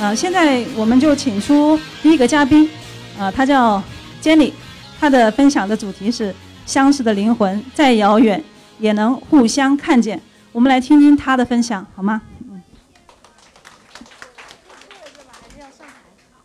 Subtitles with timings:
[0.00, 2.68] 呃，现在我们就请出第一个嘉宾，
[3.16, 3.80] 啊，他叫
[4.20, 4.52] Jenny，
[4.98, 6.34] 他的分享的主题是
[6.66, 8.42] 相似的灵魂，再遥远
[8.80, 10.20] 也能互相看见。
[10.50, 12.20] 我们来听听他的分享，好吗？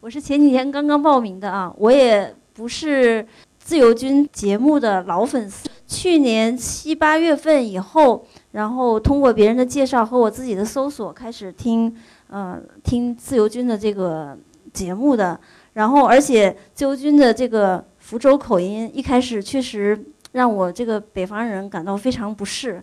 [0.08, 3.28] 我是前几天刚刚报名的啊，我也不是
[3.60, 11.94] 自由军节目的老粉丝，去年七八月份以后，然后通过别人的介绍和我自己的搜索开始听。
[12.30, 14.38] 嗯，听自由军的这个
[14.72, 15.38] 节目的，
[15.74, 20.02] 然后而且自由军的这个福州口音，一开始确实
[20.32, 22.82] 让我这个北方人感到非常不适。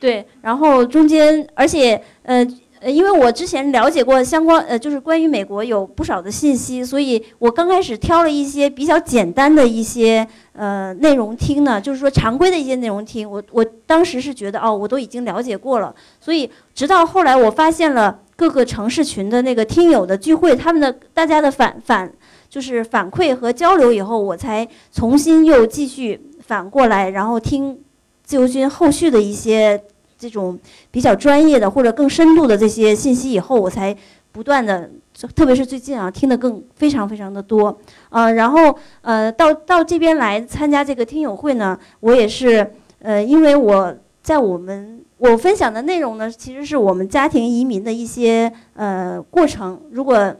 [0.00, 2.44] 对，然后中间，而且呃。
[2.82, 13.30] 呃，因为我之前了解过相关，呃，就是关于美国有不少的信息，所以我刚开始挑了一些比较简单的一些呃内容听呢，就是说常规的一些内容听。
[13.30, 22.10] 我我当时是觉得哦，我都已经了解过了，所以直到后来我发现了各个城市群的那个听友的聚会，他们的大家的反反
[22.48, 27.78] 就是反馈和交流以后，我才重新又继续反过来，然后听
[28.24, 29.84] 自由军后续的一些。
[30.20, 30.56] 这种
[30.90, 33.96] 比较专业的或者更深度的这些信息，以后我才
[34.30, 34.88] 不断的，
[35.34, 37.76] 特别是最近啊，听得更非常非常的多
[38.10, 38.30] 啊。
[38.30, 49.80] 然后呃，到到这边来参加这个听友会呢，我也是呃，因为我在我们我分享的内容呢，其实是我们家庭移民的一些呃过程。
[49.90, 50.32] 如果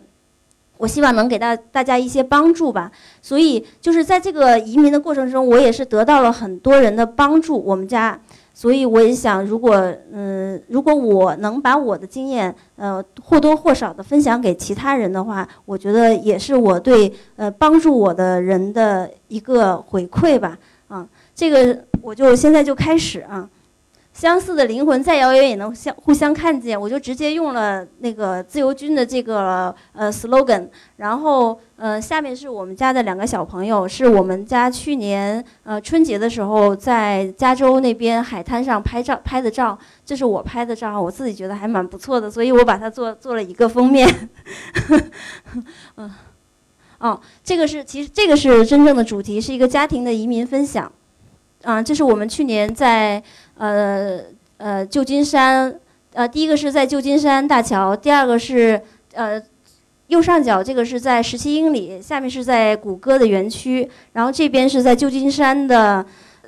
[0.77, 7.59] 我希望能给大大家一些帮助吧，所以就是在这个移民的过程中，我也是得到了很多人的帮助。
[7.61, 8.21] 我们家。
[8.53, 9.77] 所以我也想，如果
[10.13, 20.59] 嗯，如果我能把我的经验呃或多或少的分享给其他人的话，我觉得也是我对呃帮助我的人的一个回馈吧。
[20.89, 23.49] 啊，这个我就现在就开始啊。
[24.21, 44.07] 相似的灵魂再遥远也能相互相看见，我就直接用了那个自由军的这个呃 slogan，然后呃下面是我们家的两个小朋友，是我们家去年呃春节的时候在加州那边海滩上拍照拍的照，这是我拍的照，我自己觉得还蛮不错的，所以我把它做做了一个封面。
[45.97, 46.15] 嗯，
[46.99, 50.93] 哦，这个是其实这个是真正的主题，是一个家庭的移民分享。
[51.63, 53.23] 啊，这是我们去年在。
[53.61, 54.21] 呃
[54.57, 55.79] 呃，旧金山，
[56.15, 58.81] 呃，第一个是在旧金山大桥，第二个是
[59.13, 59.41] 呃
[60.07, 66.05] 右上角这个是在十七英里，下面是在谷歌的园区，然后这边是在旧金山的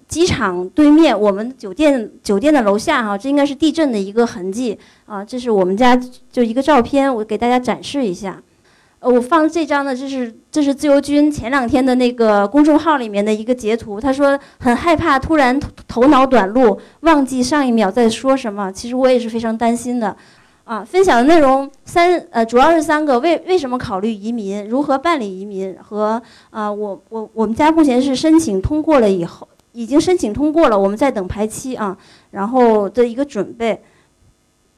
[0.09, 5.95] 机场对面，我们酒店酒店的楼下哈，这应该是地震的一个痕迹啊，这是我们家
[6.33, 8.43] 就一个照片，我给大家展示一下。
[9.03, 14.01] 呃，我放这张呢，这是这是自由军前两天的那个公众号里面的一个截图。
[14.01, 15.59] 他说很害怕突然
[15.89, 18.71] 头脑短路，忘记上一秒在说什么。
[18.71, 20.17] 其实我也是非常担心的。
[20.63, 31.99] 啊，分享的内容三呃，主要是三个：为为什么考虑移民，如何办理移民，和啊，我我我们家目前是申请通过了以后，已经申请通过了，我们在等排期啊，
[32.31, 33.83] 然后的一个准备。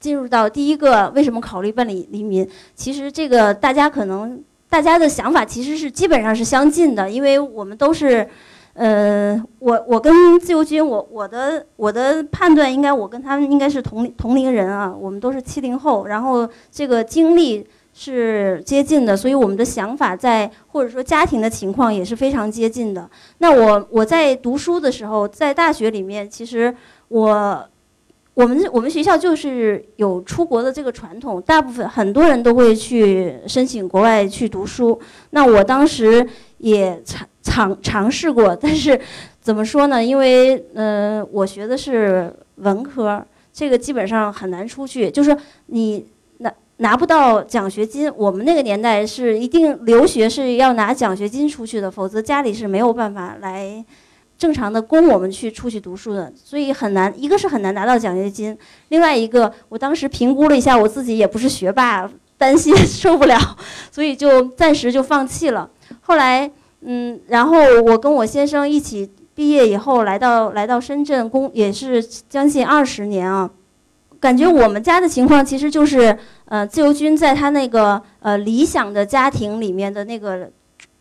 [0.04, 2.46] 进入到第一个，为什么考虑办理移民？
[2.74, 4.38] 其实这个大家可能
[4.68, 8.28] 大家的想法其实是基本上是相近的，因为我们都是，
[8.74, 23.08] 呃，我我跟自由军，我我的我的判断应该我跟他们应该是同同龄人啊，我们都是七零后，然后这个经历是接近的，所以我们的想法在或者说家庭的情况也是非常接近的。
[23.38, 26.76] 那我我在读书的时候，在大学里面，其实
[27.08, 27.66] 我。
[28.34, 35.00] 我们我们学校就是有出国的这个传统，大部分很多人都会去申请国外去读书。
[35.30, 36.26] 那我当时
[36.58, 39.00] 也尝尝尝试过，但是
[39.40, 40.02] 怎么说呢？
[40.02, 45.36] 因为呃，我学的是文科，这个基本上很难出去，就是
[45.66, 46.04] 你
[46.38, 48.12] 拿拿不到奖学金。
[48.16, 53.84] 我们那个年代是一定留学是要拿奖学金出去的，否则家里是没有办法来。
[54.36, 57.12] 正常的供我们去出去读书的，所以很难。
[57.16, 58.56] 一个是很难拿到奖学金，
[58.88, 63.38] 另外一个，我当时评估了一下，我自己也不是学霸，担心受不了，
[63.92, 65.70] 所以就暂时就放弃了。
[66.00, 66.50] 后来，
[66.80, 73.48] 嗯，然后我跟我先生一起毕业以后，来到来到深圳工，也是将近二十年啊。
[74.18, 80.50] 感觉我们家的情况其实就是，呃，自由军在他那个呃理想的家庭里面的那个。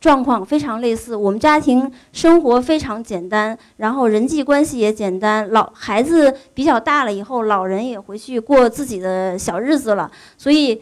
[0.04, 5.50] 状况非常类似，我们家庭生活非常简单，然后人际关系也简单。
[5.52, 10.12] 老孩子比较大了以后，老人也回去过自己的小日子了。
[10.38, 10.82] 所以，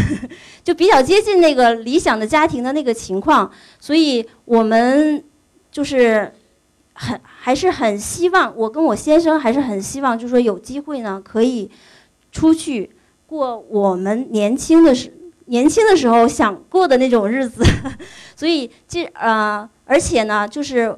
[0.62, 3.50] 就比较接近那个理想的家庭的那个情况，
[3.80, 5.24] 所以我们
[5.72, 6.30] 就是
[6.92, 11.70] 很还是很希望，我跟我先生还是很希望，就是说有机会呢，可以
[12.30, 12.90] 出去
[13.26, 15.10] 过我们年轻的时
[15.46, 17.64] 年轻的时候想过的那种日子。
[18.38, 20.94] 所以这呃，而且呢，就是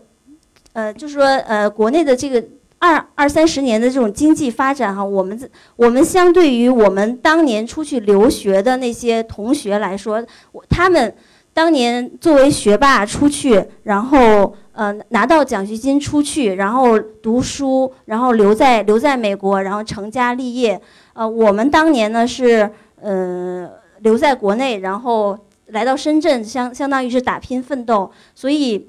[0.75, 2.45] 呃，就是说呃，国内的这个。
[2.83, 5.39] 二二三十年的这种经济发展哈，我们
[5.77, 11.15] 我们相对于我们当年出去留学的那些同学来说，我他们
[11.53, 20.81] 当年作为学霸出去，然后呃拿到奖学金出去，然后读书，然后留在留在美国，然后成家立业。
[21.13, 22.71] 呃，我们当年呢是
[23.03, 25.39] 呃留在国内，然后
[25.73, 28.11] 来到深圳，相相当于是打拼奋斗。
[28.35, 28.89] 所以，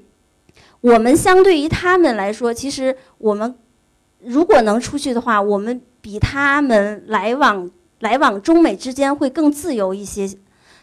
[0.80, 3.54] 我们相对于他们来说，其实我们。
[4.24, 7.68] 如果能出去的话，我们比他们来往
[7.98, 10.30] 来往中美之间会更自由一些。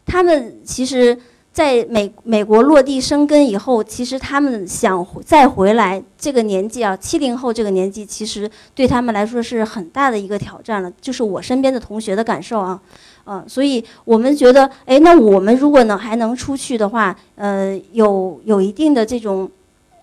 [0.05, 1.17] 他们其实
[1.53, 10.91] 在美美国落地生根以后，其实他们想再回来，这个年纪啊，七零后这个年纪，其实对他们来说是很大的一个挑战了。
[10.99, 12.81] 就是我身边的同学的感受啊，
[13.29, 19.49] 嗯，所以我们觉得，哎，那我们如果能还能出去的话，呃，有有一定的这种。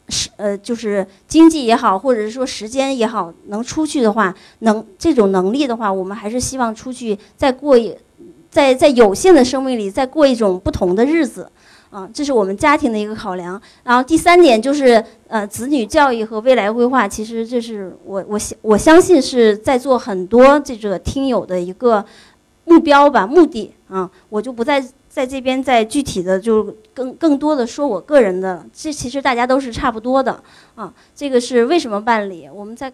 [0.09, 7.93] 是呃，就是经济也好，或者是说时间也好，能出去的话，能这种能力的话，我们还是希望出去再过一，
[8.49, 11.51] 在在有限的生命里再过一种不同的日子，
[11.91, 13.61] 啊，这是我们家庭的一个考量。
[13.83, 22.05] 然后第三点就是呃，子女教育和未来规划，其实这是我我相我相信是在座很多这个听友的一个
[22.67, 24.85] 目标吧，目的啊，我就不再。
[25.09, 30.43] 在这边再具体的就更更多的说我个人的，这其实大家都是差不多的
[30.75, 30.93] 啊。
[31.15, 32.47] 这个是为什么办理？
[32.53, 32.93] 我们在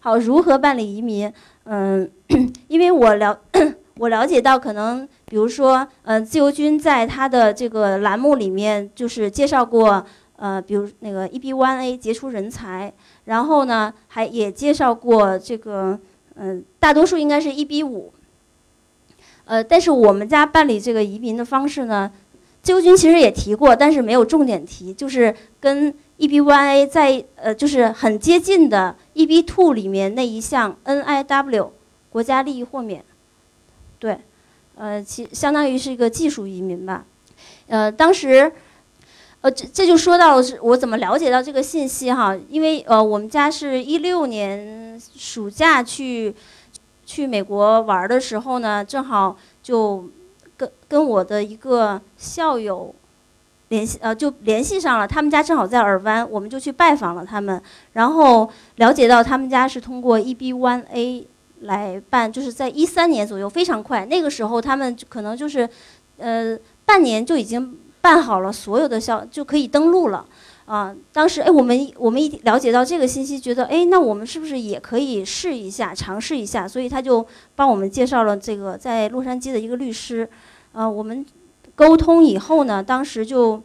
[0.00, 1.32] 好如何办理移民？
[1.64, 2.10] 嗯，
[2.68, 3.40] 因为我了
[3.96, 10.04] 我了解到，可能比如说，呃，自由军在他的这个栏目里面就是介绍过，
[10.36, 12.92] 呃，比如那个 EB One A 杰出人才，
[13.24, 15.98] 然后呢，还也介绍过这个，
[16.34, 18.10] 嗯，大多数应该是 EB5。
[19.46, 22.10] 呃，但是我们家办理这个移民的方式呢，
[22.62, 31.70] 自由军其实也提过，但是没有重点提，就是跟 EB1A 在呃，就是很接近的 EB2 里面那一项 NIW
[32.10, 33.04] 国家利益豁免，
[34.00, 34.18] 对，
[34.74, 37.04] 呃，其相当于是一个技术移民吧，
[37.68, 38.50] 呃，当时，
[39.42, 46.34] 呃，这这就说到是我怎么了解到这个信息哈，因为呃，我们家是一六年暑假去。
[47.06, 50.10] 去美国玩的时候呢，正好就
[50.56, 52.92] 跟跟我的一个校友
[53.68, 55.06] 联系，呃，就联系上了。
[55.06, 57.62] 他们家正好在尔湾，我们就去拜访了他们，
[57.92, 61.24] 然后了解到他们家是通过 EB1A
[61.60, 64.04] 来办，就是在一三年左右，非常快。
[64.06, 65.68] 那个时候他们可能就是，
[66.18, 70.24] 呃，半年就已经办好了所有的校，就可以登录了。
[70.66, 76.66] 啊，当时哎，我们我们一了解到这个信息，觉得哎，那我们是不是也可以试一下，尝试一下？
[76.66, 77.24] 所以他就
[77.54, 80.28] 帮我们介绍了这个在洛杉矶的一个律师。
[80.72, 81.24] 呃，我们
[81.76, 83.62] 沟通以后呢，当时就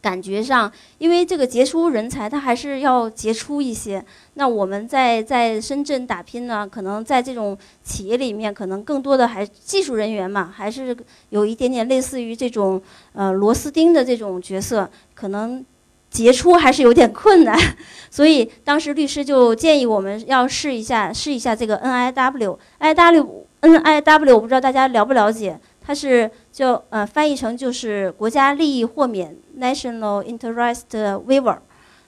[0.00, 4.02] 感觉上，因为这个杰出人才他还是要杰出一些。
[4.34, 10.96] 那我们在在深圳打拼呢，可能在这种企业里面，可能更多的还技术人员嘛，还是
[11.28, 12.80] 有一点点类似于这种
[13.12, 15.62] 呃螺丝钉的这种角色，可能。
[16.10, 17.56] 杰出还是有点困难，
[18.10, 30.82] 所以当时律师就建议我们要试一下，试一下这个 NIW，IW，NIW，我不知道大家了不了解，它是就呃翻译成就是国家利益豁免 （National Interest
[31.26, 31.58] Waiver），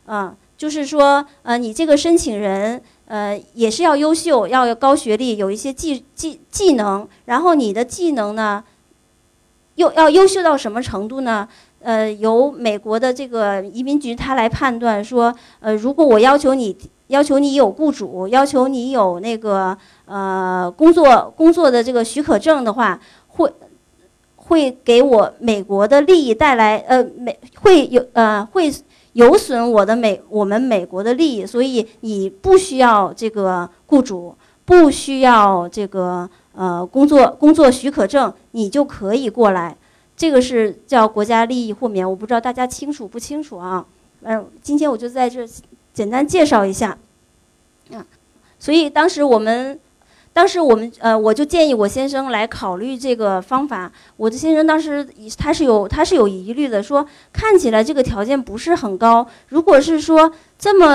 [0.07, 8.65] 啊，就是说呃你这个申请人呃也是要优秀，要有高学历，有一些技技技能，然后你的技能呢，
[9.77, 11.49] 又要优秀到什么程度呢？
[11.83, 16.77] 呃，由美国的这个移民局他来判断说，呃，如果我要求你，
[17.09, 23.53] 要求你有雇主，要求你有那个呃工作工作的这个许可证的话，会
[24.37, 28.73] 会给我美国的利益带来呃美会有呃会
[29.12, 34.35] 有损我的美我们美国的利益，所以你不需要这个雇主，
[34.65, 39.77] 不需要这个呃工作工作许可证，你就可以过来。
[40.23, 43.85] 这个是叫国家利益豁免，我不知道大家清楚不清楚啊？
[44.23, 45.45] 嗯，今天我就在这
[45.93, 46.97] 简单介绍一下。
[47.91, 48.05] 嗯，
[48.57, 49.76] 所以当时我们，
[50.33, 53.91] 当时我们呃，我就建议我先生来考虑这个方法。
[54.17, 55.05] 我的先生当时
[55.37, 59.26] 他是有他是有疑虑的，说看起来这个条件不是很高。
[59.49, 60.87] 如果是说这么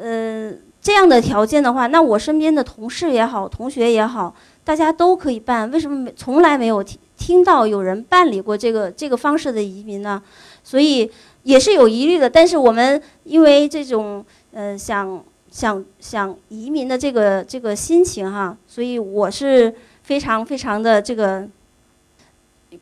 [0.00, 4.34] 呃这样的条件的话，那我身边的同事也好，同学也好。
[4.64, 10.22] 大家都可以办，为什么从来没有提听到有人办理过这个这个方式的移民呢？
[10.62, 11.10] 所以
[11.44, 12.28] 也是有疑虑的。
[12.28, 21.46] 但是我们因为这种呃想想想移民的这个这个心情哈，所以我是非常非常的这个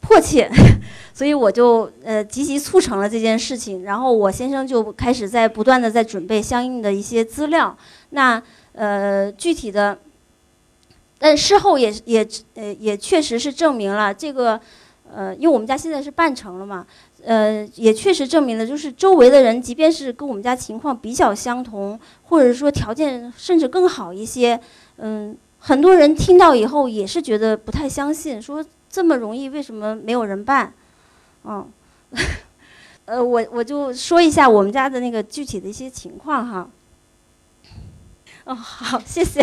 [0.00, 0.50] 迫切，
[1.12, 3.84] 所以我就呃积极促成了这件事情。
[3.84, 7.76] 然后我先生就开始在不断的在准备相应的一些资料。
[8.10, 9.98] 那呃具体的。
[11.24, 14.60] 但事后也也呃也确实是证明了这个，
[15.14, 16.84] 呃，因为我们家现在是办成了嘛，
[17.24, 24.60] 呃，也确实证明了，就是周围的人，即便是跟我们家情况比较相同，或者说条件甚至更好一些，
[24.96, 30.74] 嗯，很多人听到以后也是觉得不太相信，说这么容易为什么没有人办？
[31.44, 31.70] 嗯，
[33.06, 36.68] 呃，我我就说一下我们家的那个具体的一些情况哈。
[38.44, 39.40] 哦，好，谢谢。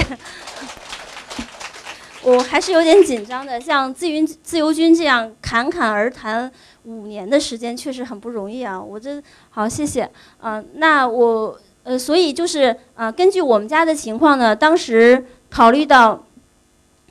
[2.30, 6.52] 我还是有点紧张的，像自云自由军这样侃侃而谈
[6.84, 8.80] 五年的时间，确实很不容易啊！
[8.80, 10.10] 我这好，谢谢。
[10.42, 16.24] 嗯，那我呃，所以就是啊，根据我们家的情况呢，当时考虑到。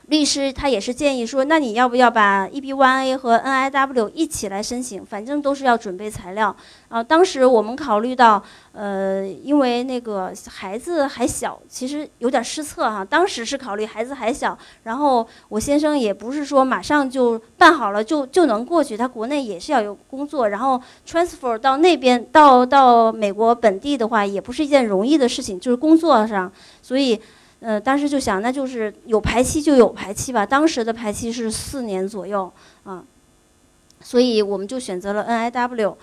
[0.08, 5.04] 律师他也是建议说，那你要不要把 EB-1A 和 NIW 一起来申请？
[5.04, 6.54] 反正都是要准备材料。
[6.88, 13.04] 啊，当时我们考虑到，呃，因为那个孩子还小，其实有点失策哈。
[13.04, 26.50] 当时是考虑孩子还小，然后我先生也不是说马上就办好了就就能过去，他国内也是要有工作，然后 transfer 到那边到到美国本地的话，也不是一件容易的事情，就是工作上，
[26.80, 27.20] 所以。
[27.60, 30.46] 呃，当时就想，那就是有排期就有排期吧。
[30.46, 32.50] 当时的排期是四年左右
[32.84, 33.02] 啊，
[34.00, 35.94] 所以我们就选择了 NIW。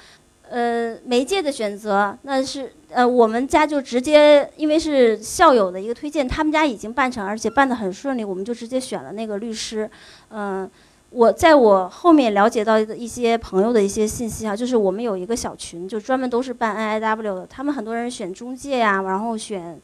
[0.48, 9.90] 呃，媒介的选择，那是呃，我们家就直接，因为是校友的一个推荐，他们家已经办成，而且办得很顺利，我们就直接选了那个律师。
[10.30, 10.70] 嗯，
[11.10, 19.82] 我在我后面了解到的一些朋友的一些信息啊，就是我们有一个小群，就专门都是办 NIW 的，他们很多人选中介呀，然后选。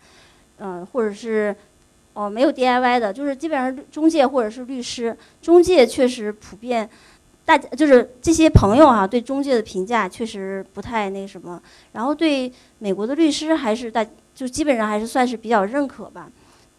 [0.64, 1.56] 嗯，或者是，
[2.14, 5.18] 哦，没有 DIY 的，就是基本上中介或者是律师。
[5.42, 6.88] 中介确实普遍，
[7.44, 11.62] 大家就是这些朋友哈，对中介的评价确实不太那什么。
[11.94, 16.30] 然后对美国的律师还是大，就基本上还是算是比较认可吧。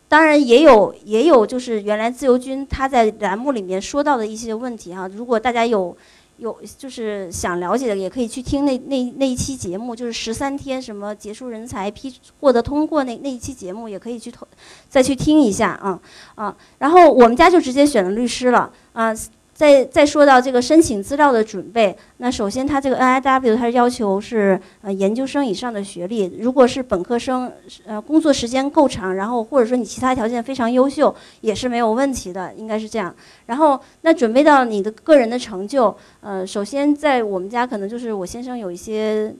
[0.09, 5.97] 当然也有也有就是原来自由军他在栏目里面说到的一些问题哈，如果大家有。
[6.39, 14.47] 有就是想了解的，也可以去听那那那一期节目，就是十三天什么结束人才批获得通过那那一期节目，也可以去投
[14.89, 16.01] 再去听一下啊
[16.35, 16.57] 啊。
[16.79, 19.15] 然后我们家就直接选了律师了啊。
[19.63, 27.49] 再再说到这个申请资料的准备，那首先他这个 NIW 它是要求是呃研究生以上的学历，如果是本科生，
[27.87, 33.15] 呃工作时间够长，然后或者说你其他条件非常优秀，也是没有问题的，应该是这样。
[33.47, 39.33] 然后那准备到你的个人的成就，呃首先在我们家可能就是我先生有一些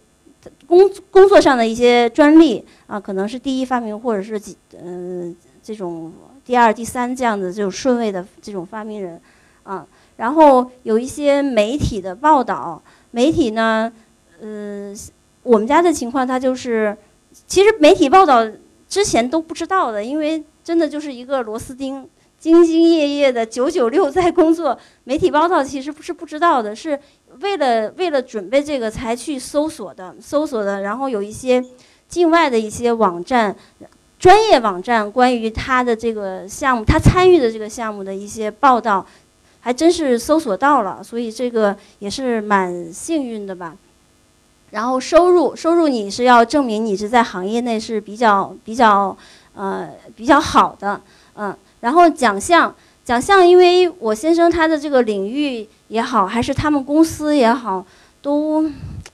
[0.69, 6.13] 工工作上的一些专利啊，可能是第一发明或者是几嗯这种
[6.45, 9.21] 第二、第三这样的这种顺位的这种发明人
[9.65, 9.85] 啊。
[10.17, 13.93] 然后有一些媒体的报道，媒体呢，
[14.41, 14.95] 呃，
[15.43, 16.97] 我们家的情况，他就是，
[17.47, 18.47] 其实媒体报道
[18.89, 22.07] 之前都不知道的，因为真的就是一个螺丝钉，
[22.41, 24.79] 兢兢业业的九九六在工作。
[25.05, 26.99] 媒体报道其实不是不知道的，是
[27.41, 30.83] 为了为了准备这个才去搜索的，搜索的。
[30.83, 31.65] 然后有一些
[32.07, 33.57] 境外的一些网站，
[34.19, 39.05] 专业网站关于他的这个项目，他参与的这个项目的一些报道。
[39.65, 43.77] 还真是搜索到了，所以这个也是蛮幸运的吧。
[44.73, 49.17] 然后收入，收入你是要证明你是在行业内是比较比较
[49.55, 51.01] 呃比较好的，
[51.37, 51.57] 嗯。
[51.81, 57.85] 然后奖项，奖项，因为我先生他的这个领域也好，还是他们公司也好，
[58.21, 58.69] 都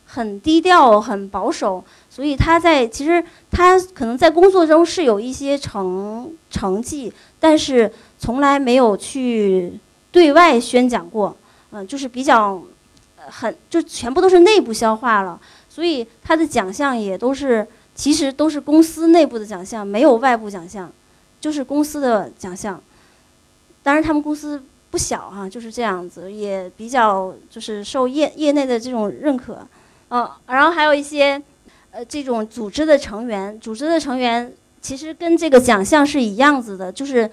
[0.07, 9.79] 很低调、很保守，所以他在其实他可能在工作中是有一些成成绩，但是从来没有去。
[10.11, 11.37] 对外宣讲过，
[11.71, 12.63] 嗯，就是比较，
[13.29, 15.39] 很就全部都是内部消化了，
[15.69, 20.91] 所以他的奖项也都是其实都是公司内部的奖项，没有外部奖项，
[21.41, 22.81] 就是公司的奖项。
[23.83, 29.59] 当然他们公司不小哈，就是这样子，也比较就是受业业内的这种认可，
[30.09, 31.41] 嗯，然后还有一些
[31.91, 34.51] 呃这种组织的成员，组织的成员
[34.81, 37.31] 其实跟这个奖项是一样子的，就是。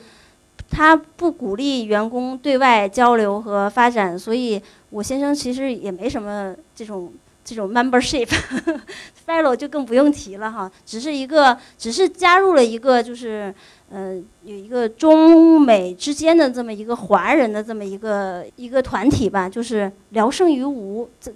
[0.75, 7.13] 他不鼓励员工对外交流和发展，所以我先生其实也没什么这种
[7.45, 13.55] 这种 membership，fellow 就更不用提了哈，只是一个只是加入了一个就是
[13.89, 21.09] 呃，有一个中美之间的这么一个华人的这么一个一个团体吧，就是聊胜于无。
[21.21, 21.31] 这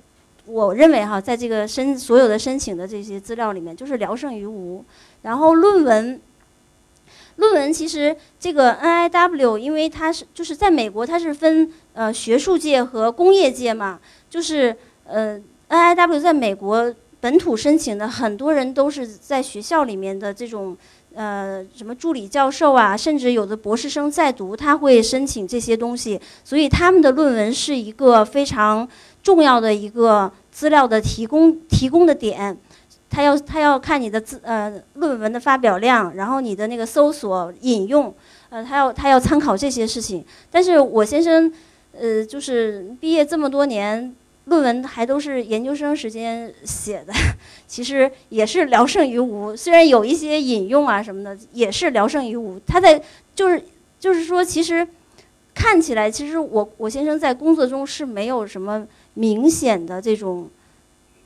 [0.46, 4.84] 我认为哈，在这个申所有的申请的这些资料里面，就是聊胜于无。
[5.22, 6.20] 然后论文，
[7.40, 20.78] 论文其实这个 NIW，因为它是就是在美国，它是分呃学术界和工业界嘛，就是呃 NIW 在美国本土申请的很多人都是在学校里面的这种。
[21.16, 28.88] 呃，什么助理教授啊，甚至有的博士生在读，他会申请这些东西，所以他们的论文是一个非常
[29.24, 32.56] 重要的一个资料的提供提供的点。
[33.10, 38.14] 他要他要看你的资呃论文的发表量，然后你的那个搜索引用，
[38.50, 40.24] 呃，他要他要参考这些事情。
[40.52, 41.52] 但是我先生，
[41.92, 44.16] 呃，就是毕业这么多年。
[44.46, 47.14] 论文还都是研究生时间写的，
[47.68, 49.56] 其实也是聊胜于无。
[49.56, 52.60] 虽然有一些引用啊什么的，也是聊胜于无。
[52.66, 53.00] 他在
[53.36, 53.64] 就是
[54.00, 54.88] 就是说，其实
[55.54, 60.50] 看起来，其实我我先生在工作中是没有什么明显的这种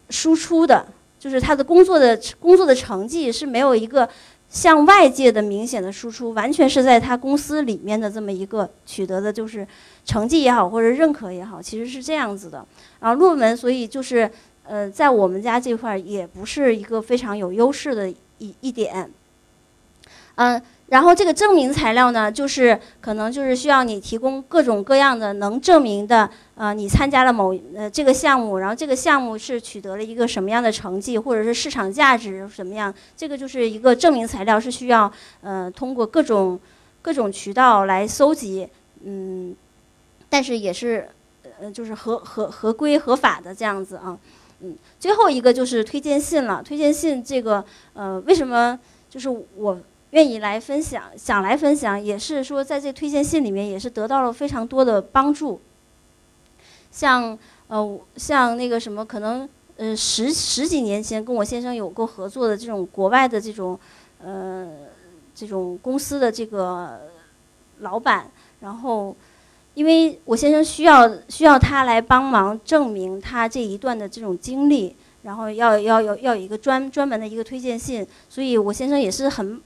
[0.10, 0.86] 输出的，
[1.24, 4.10] 就是他的工作的工作的成绩是没有一个。
[4.50, 9.68] 向外界的明显的输出，完全是在他公司里面的这么一个取得的，就是
[10.06, 12.63] 成绩也好，或者认可也好，其实是这样子的。
[13.00, 14.30] 然后论文，所以就是
[14.63, 19.10] 呃，在我们家这块儿也不是一个非常有优势的一一点，
[20.36, 20.62] 嗯。
[20.94, 36.60] 然后这个证明材料呢，就是可能就是需要你提供各种各样的能证明的，呃，你参加了某呃这个项目，然后这个项目是取得了一个什么样的成绩，或者是市场价值什么样，这个就是一个证明材料，是需要呃通过各种
[37.02, 38.68] 各种渠道来搜集，
[39.04, 39.56] 嗯，
[40.30, 41.10] 但是也是
[41.60, 44.16] 呃就是合合合规合法的这样子啊，
[44.60, 49.76] 嗯，最后一个就是推荐信了，推荐信这个呃为什么就是我。
[50.13, 55.60] 愿意来分享，想来分享，也是说在这推荐信里面也是得到了非常多的帮助。
[56.91, 57.36] 像
[57.67, 63.79] 呃，像那个什么，可能呃十十几年前跟我先生有过合作的这种国外的这种
[64.24, 64.70] 呃
[65.33, 67.01] 这种公司的这个
[67.79, 69.16] 老板，然后
[69.74, 79.59] 因为我先生需要需要他来帮忙证明他这一段的这种经历，然后要要要要有一个专专门的一个推荐信，所以我先生也是很。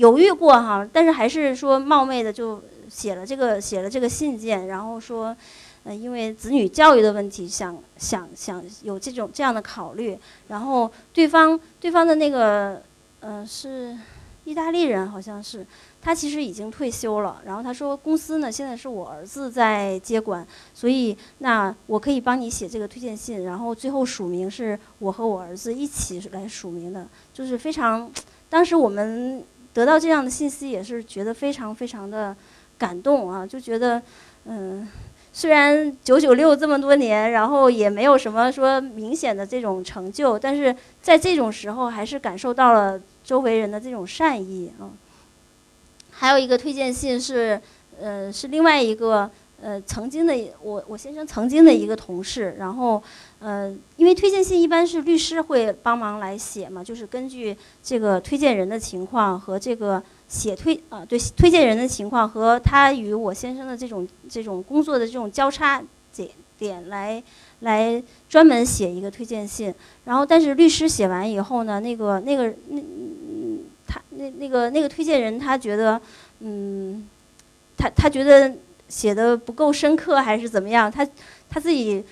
[0.00, 5.36] 犹豫过哈，但是还是说冒昧的就写了这个写了这个信件，然后说，
[5.84, 12.82] 呃，因为子女教育的问题，想想想有这种这样的考虑，然后对方对方的那个，
[13.20, 13.94] 呃，是
[14.46, 15.66] 意大利人，好像是
[16.00, 28.10] 他其实已经退休了，然后他说公司呢现在是我儿子在接管，所以那我可以帮你写这个推荐信，然后最后署名是我和我儿子一起来署名的，就是非常，
[28.48, 29.44] 当时我们。
[29.72, 32.36] 得到这样的信息也是觉得非常非常的
[32.78, 34.00] 感动啊，就觉得，
[34.44, 34.88] 嗯，
[35.32, 44.90] 虽然九九六这么多年，然后也没有什么说明显的这种成就，但是在这种时候还是感受到了周围人的这种善意啊。
[46.10, 47.60] 还有一个推荐信是，
[48.00, 49.30] 呃，是另外一个。
[49.62, 53.02] 呃，曾经的我，我先生曾经的一个同事，然后，
[53.40, 65.82] 呃，因为推荐信一般是律师会帮忙来写嘛，就是根据这个推荐人的情况和这个写推啊，对推荐人的情况和他与我先生的这种这种工作的这种交叉
[66.14, 67.22] 点点来
[67.60, 69.74] 来专门写一个推荐信，
[70.04, 72.82] 然后但是律师写完以后呢，那个那个那
[73.86, 75.98] 他那那个那个推荐人他觉得，
[76.40, 77.08] 嗯，
[77.78, 78.54] 他他觉得。
[78.90, 80.90] 写的不够深刻还是怎么样？
[80.90, 81.08] 他
[81.48, 82.04] 他自己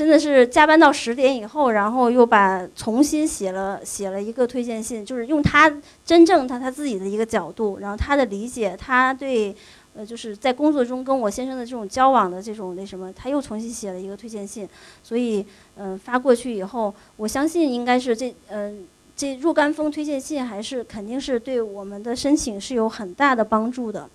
[0.00, 5.70] 真的是加班到十点以后，然后又把重新写了写了一个推荐信，就是用他
[6.06, 9.54] 真正他他自己的一个角度，然后他的理解，他对
[9.94, 14.66] 呃就是在工作中跟我先生的这种交往的这种那什么，他又重新写了一个推荐信，
[15.02, 15.44] 所以
[15.76, 24.08] 嗯发过去以后，我相信应该是这嗯这若干封推荐信还是肯定是对我们的申请是有很大的帮助的。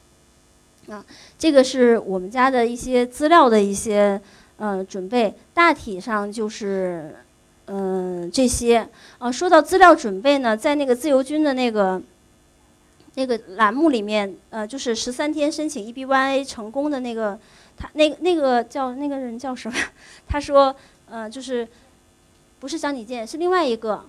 [0.88, 1.06] 啊，
[1.38, 4.20] 这个是我们家的一些资料的一些
[4.58, 7.16] 呃准备，大体上就是
[7.68, 8.88] 嗯这些。
[9.18, 12.02] 啊，说到资料准备呢，在那个自由军的那个
[13.16, 17.40] 那个栏目里面，呃，就是十三天申请 EB1A 成功的那个，
[17.78, 19.78] 他那个那个叫那个人叫什么？
[20.28, 20.76] 他说，
[21.10, 21.68] 呃，就是
[22.60, 24.06] 不是张启建，是另外一个，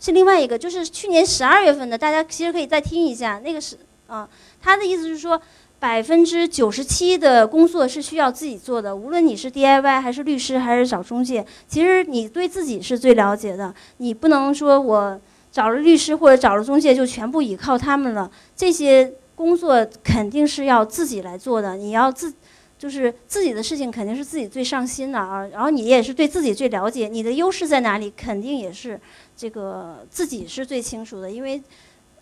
[0.00, 3.76] 是另外一个，就是去年十二月份的，大家其实可以再听一下，那个是
[4.06, 4.28] 啊，
[4.62, 5.40] 他的意思是说。
[5.84, 13.74] 百分之九十七的工作是需要自己做的，无论你是 DIY 还是律师还是找中介，其实你对自己是最了解的。
[13.98, 15.20] 你不能说我
[15.52, 21.76] 找了律师或者找了中介就全部依靠他们了，这些工作肯定是要自己来做的。
[21.76, 22.32] 你要自，
[22.78, 25.46] 就是自己的事情肯定是自己最上心的啊。
[25.48, 28.98] 然后你也是对自己最了解，你的优势在哪里，肯定也是
[29.36, 31.30] 这个自己是最清楚的。
[31.30, 31.62] 因为，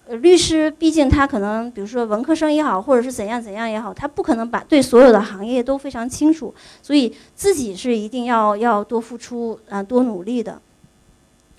[0.08, 10.60] 呃，律师毕竟他可能，比如说文科生也好，或者是怎样怎样也好，他不可能把对所有的行业都非常清楚，所以自己是一定要要多付出啊，多努力的。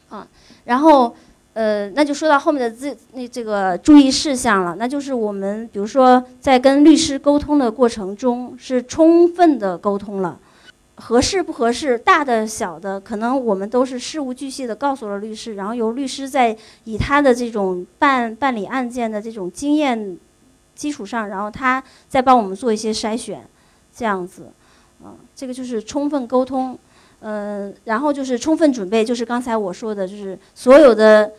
[0.10, 0.28] 啊，
[0.66, 1.16] 然后。
[1.56, 10.40] 呃，那就说到后面的这那这个注意事项了，那就是我们比如说在跟律师沟通的过程中，是充分的沟通了，
[10.96, 20.18] 合适不合适，大的小的，可能我们都是事无巨细的告诉了律师，然后由律师在以他的这种办办理案件的这种经验
[20.76, 23.44] 基础上，然后他再帮我们做一些筛选，
[23.96, 24.52] 这样子，
[25.04, 26.78] 啊，这个就是充分沟通，
[27.22, 31.32] 嗯，然后就是充分准备，就是刚才我说的，就是所有的。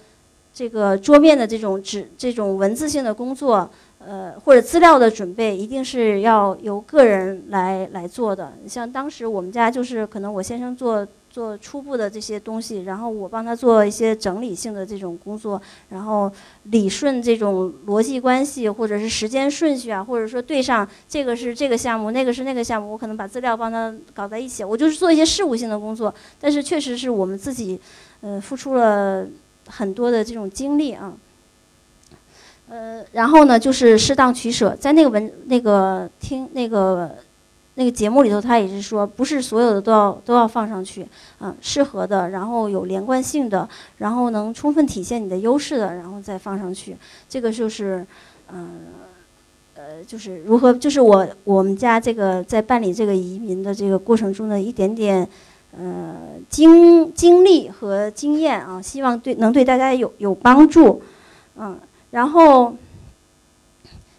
[0.57, 3.69] 这个桌面的这种纸、这种文字性的工作，
[4.07, 8.53] 呃，或者资料的准备，一定是要由个人来来做的。
[8.69, 16.31] 像当时我们家就是可能我先生做做初步的这些东西，然后我帮他做一些整理性的这种工作，然后
[16.65, 26.15] 理顺这种逻辑关系或者是时间顺序啊，或者说对上这个是这个项目，那个是那个项目，我可能把资料帮他搞在一起，我就是做一些事务性的工作。
[26.41, 27.81] 但是确实是我们自己，
[28.21, 29.27] 呃，付出了。
[29.67, 31.11] 很多的这种精力啊，
[32.69, 37.15] 呃，然后呢，就是适当取舍，在那个文那个听那个
[37.75, 41.07] 那个节目里头，他也是说，不是所有的都要都要放上去，
[41.41, 46.97] 嗯，适合的，然后有连贯性的，然后能充分体现你的优势的，然后再放上去。
[47.29, 48.07] 这个就是，
[48.53, 48.81] 嗯，
[49.75, 55.29] 呃，就是如何，就是我我们家这个在办理这个移民的这个过程中的一点点。
[55.77, 56.15] 呃，
[56.49, 61.03] 经经历和经验啊，希望对能对大家有有帮助，
[61.57, 61.77] 嗯，
[62.15, 62.77] 然后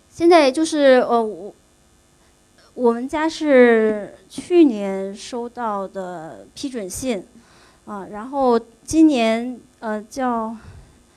[0.09, 1.55] 现在就是呃，我
[2.73, 7.23] 我们家是去年收到的批准信，
[7.85, 10.53] 啊，然后今年呃叫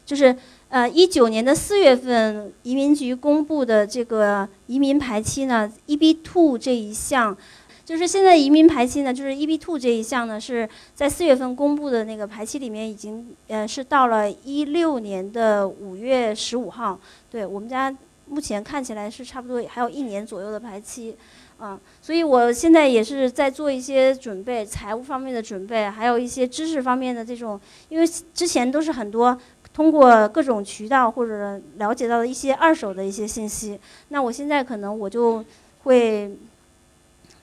[0.06, 0.36] 就是
[0.68, 7.36] 呃一九年的四月份移民局公布的这个移民排期呢，EB two 这一项。
[7.88, 17.00] 就是现在移民排期呢，就是 EB two 这一项呢，是在四月份公布的那个排期里面，已经呃是到了一六年的五月十五号。
[17.30, 17.90] 对我们家
[18.26, 21.16] 目前看起来是差不多还有一年左右的排期，
[21.56, 29.34] 啊，所以我现在也是在做一些准备，财务方面的准备，还有一些知识方面的这种，因为之前都是很多
[29.72, 35.42] 通过各种渠道或者了解到的一些二手的一些信息，那我现在可能我就
[35.84, 36.30] 会。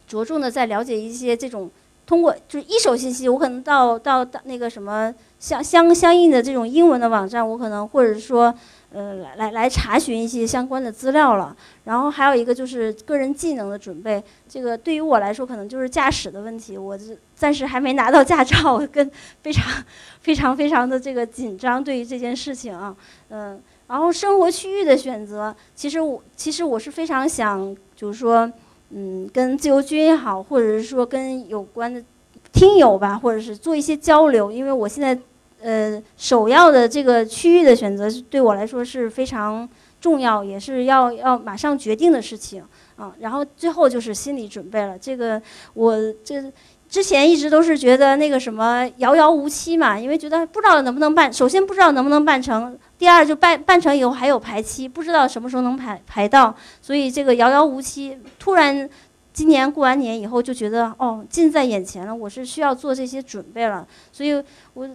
[0.07, 1.69] 着重的在了解一些这种
[2.05, 8.53] 通过就是一手信息，我可能到到到那个什么相相相应的这种英文的网站，我可能或者说
[8.93, 11.57] 呃来来来查询一些相关的资料了。
[11.85, 19.09] 然后还有一个就是个人技能的准备，这个对于我来说可能就是驾驶的问题，我这暂时还没拿到驾照，跟
[19.41, 19.83] 非常
[20.21, 22.95] 非常非常的这个紧张对于这件事情啊，
[23.29, 28.51] 嗯，然后生活区域的选择，其实我其实我是非常想就是说。
[28.97, 32.01] 嗯，跟自由军也好，或者是说跟有关的
[32.53, 35.19] 听友吧，或者是做一些交流，因为我现在
[35.61, 39.67] 呃首要的这个区域的选择对我来说是非常
[39.99, 42.63] 重要，也是要要马上决定的事情
[42.95, 43.13] 啊。
[43.19, 45.41] 然后最后就是心理准备了，这个
[45.73, 46.41] 我这
[46.87, 52.77] 之前一直都是觉得那个什么遥遥无期嘛，因为觉得不知道能不能办，首先不知道能不能办成。
[52.97, 58.17] 第二，就办办成以后还有排期，不知道什么时候能排排到，所以这个遥遥无期。
[58.39, 58.89] 突然，
[59.33, 63.85] 今年过完年以后就觉得哦，近在眼前了，我是需要做这些准备了。
[64.13, 64.41] 所以
[64.73, 64.89] 我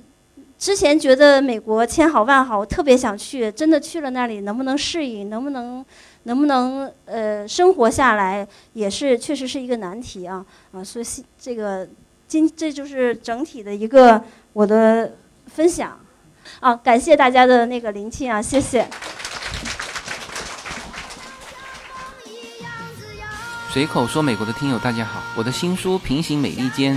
[0.57, 5.85] 之前觉得美国千好万好，我特别想去，真的去了那里能不能适应，能不能
[6.25, 10.85] 能不能呃生活下来，也是确实是一个难题啊啊！
[10.85, 11.05] 所以
[11.39, 11.89] 这个
[12.29, 15.99] 今这就是整体的一个我的分享。
[16.59, 18.87] 啊，感谢大家的那个聆听啊，谢谢。
[23.73, 26.97] 随口说美国的听友大家好，我的新书《平行美利坚》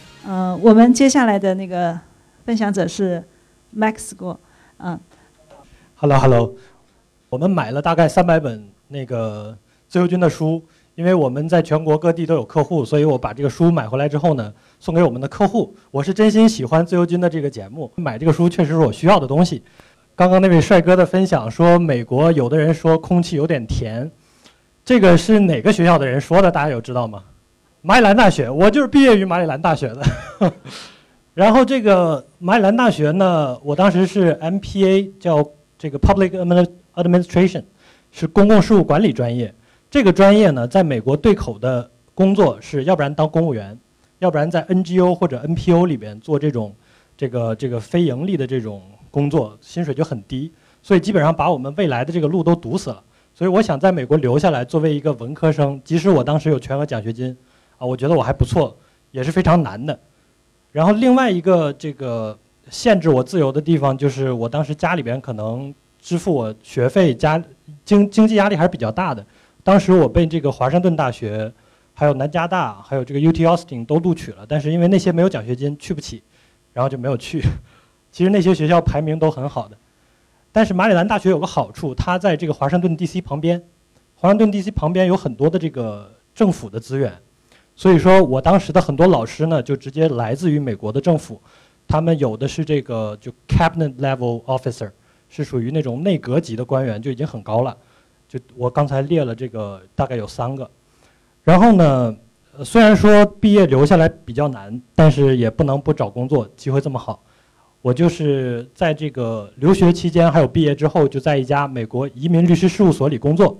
[0.27, 1.99] 嗯，我们接下来的那个
[2.45, 3.23] 分享者是
[3.75, 4.39] Max 郭，
[4.77, 4.99] 嗯。
[5.95, 6.55] Hello Hello，
[7.29, 9.57] 我们买了大概三百本那个
[9.87, 15.75] 自由军的书，因为我们在全国各地都有客户，所以我把这个书买回来之后呢，送给我们的客户。
[15.89, 19.63] 我是真心喜欢自由军的这个节目，买这个书确实是我需要的东西。
[20.15, 24.11] 刚刚那位帅哥的分享说，美国有的人说空气有点甜，
[24.85, 26.51] 这个是哪个学校的人说的？
[26.51, 27.23] 大家有知道吗？
[27.83, 30.03] 马里兰大学，我就是毕业于马里兰大学的。
[31.33, 35.43] 然后这个马里兰大学呢，我当时是 MPA，叫
[35.79, 36.29] 这个 Public
[36.93, 37.63] Administration，
[38.11, 39.51] 是公共事务管理专业。
[39.89, 43.75] 这个专业呢，在美国对口的工作是要不然当公务员，
[44.19, 46.75] 要不然在 NGO 或者 NPO 里边做这种
[47.17, 50.51] 这个这个非盈利的这种工作，薪水就很低，
[50.83, 53.01] 所以基本上把我们未来的这个路都堵死了。
[53.33, 57.35] 所以我想在美国留下来，作为一个文科生，即使我当时有全额奖学金，
[57.81, 58.77] 啊，我觉得我还不错，
[59.09, 59.99] 也是非常难的。
[60.71, 62.37] 然后另外一个这个
[62.69, 67.43] 限制我自由的地方，就是我当时家里边可能支付我学费，家
[67.83, 69.25] 经经济压力还是比较大的。
[69.63, 71.51] 当时我被这个华盛顿大学、
[71.95, 76.21] 还有南加大、还有这个 UT Austin 都录取了，但是因为那些没有奖学金，去不起，
[76.73, 77.41] 然后就没有去。
[78.13, 79.75] 其实那些学校排名都很好的，
[80.51, 83.63] 但是马里兰大学有个好处，它在这个华盛顿 DC 旁边，
[84.13, 87.11] 华盛顿 DC 旁边有很多的这个政府的资源。
[87.81, 91.41] 所以说我当时的很多老师呢，就直接来自于美国的政府，
[91.87, 94.91] 他们有的是这个就 cabinet level officer，
[95.29, 97.75] 是属于那种内阁级的官员，就已经很高了。
[98.29, 100.69] 就我刚才列了这个大概有三个，
[101.41, 102.15] 然后呢，
[102.63, 107.23] 虽然说毕业留下来比较难，但是也不能不找工作，机会这么好，
[107.81, 113.57] 我就是在这个留学期间还有毕业之后，就在一家美国移民律师事务所里工作。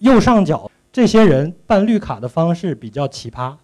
[0.00, 0.70] 右上角。
[0.96, 3.54] 这些人办绿卡的方式比较奇葩，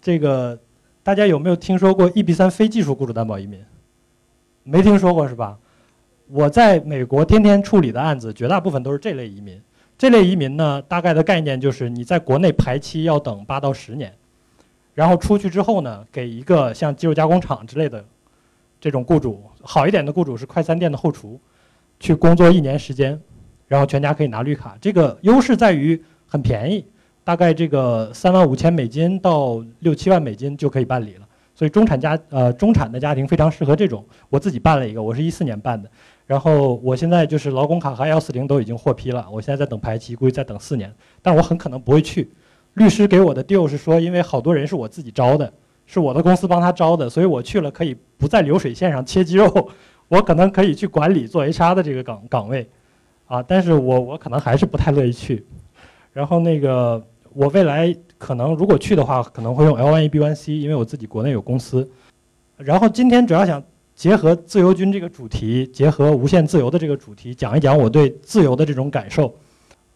[0.00, 0.56] 这个
[1.02, 3.60] 大家有没有听说过一比三非技术雇主担保移民？
[4.62, 5.58] 没听说过是吧？
[6.28, 9.60] 我在美国天天处理的案子，绝大部分都是这类移民。
[9.98, 14.14] 这类移民呢，大概的概念就是你在国内排期要等八到十年，
[14.94, 18.04] 然后出去之后呢，给一个像肌肉加工厂之类的
[18.80, 21.40] 这种雇主，好一点的雇主是快餐店的后厨，
[21.98, 23.20] 去工作一年时间，
[23.66, 24.78] 然后全家可以拿绿卡。
[24.80, 26.00] 这个优势在于。
[26.28, 26.84] 很便宜，
[27.24, 31.26] 大概这个三万五千美金到六七万美金就可以办理了。
[31.54, 34.04] 所以中产家呃中产的家庭非常适合这种。
[34.28, 35.90] 我自己办了一个，我是一四年办的，
[36.24, 40.94] 然后我现在就是劳工卡和幺四零都已经获批了，我现在在等排期，估计再等四年。
[41.20, 42.30] 但我很可能不会去。
[42.74, 45.52] 律师给我的 deal 是说，因为好多人是我自己招的，
[45.84, 49.70] 是我的公司帮他招的，所以我去了可以不在流水线上切肌肉，
[50.06, 52.68] 我可能可以去管理做 HR 的这个岗岗位，
[53.26, 55.44] 啊，但是我我可能还是不太乐意去。
[56.12, 61.88] 然后那个，我未来可能如果去的话，可能会用 L1E B1C，因为我自己国内有公司。
[62.56, 63.62] 然后今天主要想
[63.94, 69.32] 结合自由军这个主题，结合无限自由的这个主题，讲一讲我对自由的这种感受。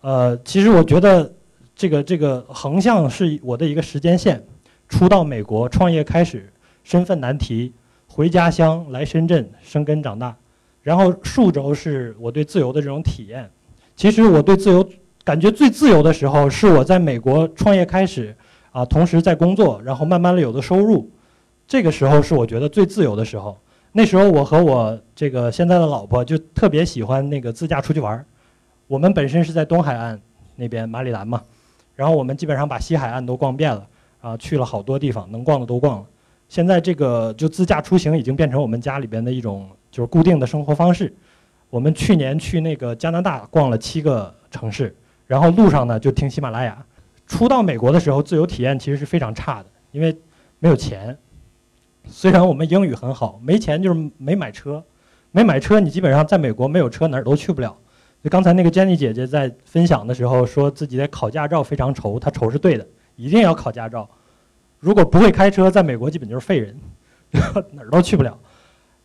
[0.02, 1.32] 呃，其实我觉得
[1.74, 4.44] 这个这个横向是我的一个时间线，
[4.88, 6.52] 初到美国创业开始，
[6.84, 7.72] 身份难题，
[8.06, 10.36] 回家乡来深圳生根长大。
[10.82, 13.50] 然后竖轴是我对自由的这种体验。
[13.96, 14.88] 其实我对自由。
[15.24, 18.36] 感觉最自由的时候是我在美国创业开始，
[18.72, 21.08] 啊，同时在工作，然后慢慢的有了收入，
[21.66, 23.56] 这个时候是我觉得最自由的时候。
[23.92, 28.24] 那时候我和我这个现在的老婆就特别喜欢那个自驾出去玩儿。
[28.88, 30.20] 我们本身是在东海岸
[30.56, 31.40] 那边马里兰嘛，
[31.94, 33.86] 然后我们基本上把西海岸都逛遍了，
[34.20, 36.06] 啊，去了好多地方，能逛的都逛了。
[36.48, 41.14] 现在这个就自驾出行已经变成我们家里边的一种就是固定的生活方式。
[41.70, 44.94] 我们去年去那个加拿大逛了七个城市。
[45.26, 46.84] 然后路上呢就听喜马拉雅。
[47.26, 50.14] 初到美国的时候，自由体验其实是非常差的，因为
[50.58, 51.16] 没有钱。
[52.04, 54.84] 虽然我们英语很好，没钱就是没买车。
[55.30, 57.74] 没买车，你基本上在美国没有车哪儿都去不了。
[58.22, 64.06] 就刚才那个 Jenny 姐姐在分享的时候说自己在考驾照非常愁，她愁是对的，一定要考驾照。
[64.78, 66.76] 如果不会开车，在美国基本就是废人，
[67.72, 68.38] 哪儿都去不了。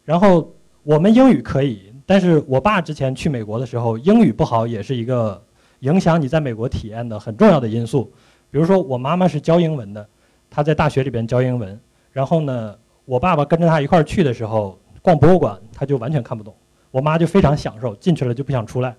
[0.03, 0.53] 然后
[0.83, 5.41] 我们英语可以，但是我爸之前去美国的时候，英语不好也是一个。
[5.79, 8.11] 影响你在美国体验的很重要的因素，
[8.49, 10.07] 比如说我妈妈是教英文的，
[10.49, 11.79] 她在大学里边教英文。
[12.11, 16.53] 然后呢，我爸爸跟着她一块儿去的时候，逛博物馆他就完全看不懂，
[16.89, 18.95] 我妈就非常享受，进去了就不想出来，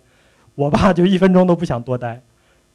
[0.55, 2.23] 我爸就一分钟都不想多待。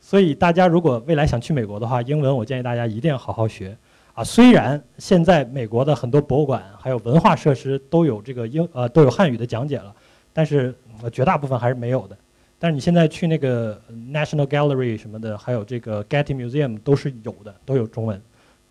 [0.02, 3.78] 所以大家如果未来想去美国的话，英文我建议大家一定要好好学
[4.14, 4.22] 啊。
[4.22, 9.96] 虽然现在美国的很多博物馆还有文化设施都有这个英呃都有汉语的讲解了，
[10.34, 10.76] 但是
[11.12, 12.18] 绝大部分还是没有的。
[12.64, 13.78] 但是你现在去那个
[14.10, 18.22] National Gallery 什么的，还有这个 Getty Museum 都是有的，都有中文，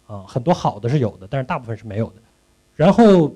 [0.06, 2.14] 啊，很多好的是有的，但是大部分是没有的。
[2.74, 3.30] 然后，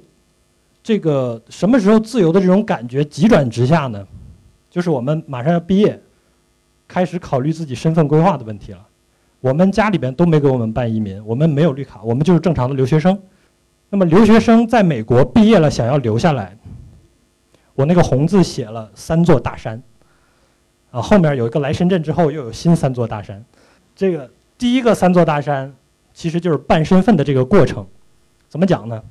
[0.82, 4.02] 这个什么时候自由的这种感觉急转直下呢？
[4.70, 6.00] 就是我们马上要毕业，
[6.88, 8.78] 开始考虑自己身份规划的问题了。
[9.42, 13.20] 我们家里边都没给我们办移民，我们没有绿卡，我们就是正常的留学生。
[13.90, 16.56] 那么留学生在美国毕业了，想要留下来，
[17.74, 19.82] 我那个红字写了三座大山，
[20.96, 23.44] 啊，后面有一个来深圳之后又有新三座大山。
[23.94, 25.70] 这个第一个三座大山，
[26.14, 27.86] 其实就是办身份的这个过程。
[28.48, 29.02] 怎么讲呢？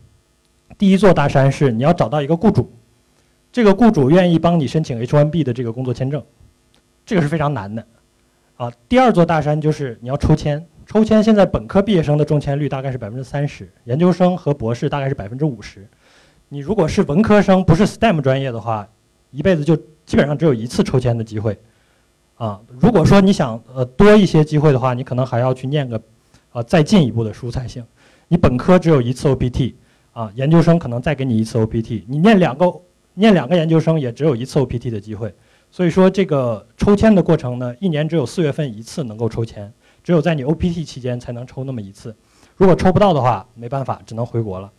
[0.79, 2.73] 第一座大山是你要找到一个雇主，
[3.51, 6.23] 这个雇主愿意帮你申请 H1B 的这个工作签证，
[7.05, 7.85] 这个是非常难的。
[8.57, 15.87] 啊，第二座大山就是你要抽签，抽签现在本科毕业生的中签率大概是百分之三十，研究生和博士大概是百分之五十。
[16.49, 18.87] 你如果是文科生，不是 STEM 专业的话，
[19.29, 21.55] 一辈子就基本上只有一次抽签的机会。
[22.35, 26.01] 啊，如果说你想呃多一些机会的话，你可能还要去念个，
[26.51, 27.85] 呃再进一步的书才行。
[28.27, 29.73] 你本科只有一次 OPT，
[30.11, 32.73] 啊，研究生可能再给你一次 OPT，你念两个
[33.13, 35.33] 念两个研究生也只有一次 OPT 的机会。
[35.71, 39.71] 所以说，这个抽签的过程呢，一年只有四月份一次能够抽签，
[40.03, 42.15] 只有在你 OPT 期间才能抽那么一次。
[42.55, 44.71] 如果抽不到的话，没办法，只能回国了。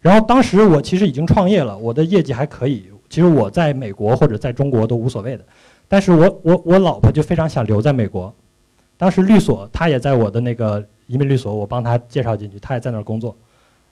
[0.00, 2.86] 然后当时我其实已经创业了，我的业绩还可以。
[3.08, 5.44] 其实我在美国或者在中国都无所谓的，
[5.88, 8.34] 但是我我我老婆就非常想留在美国。
[8.96, 13.36] 当时律所她也在我的那个移民律所，我帮她介绍进去，她也在那儿工作。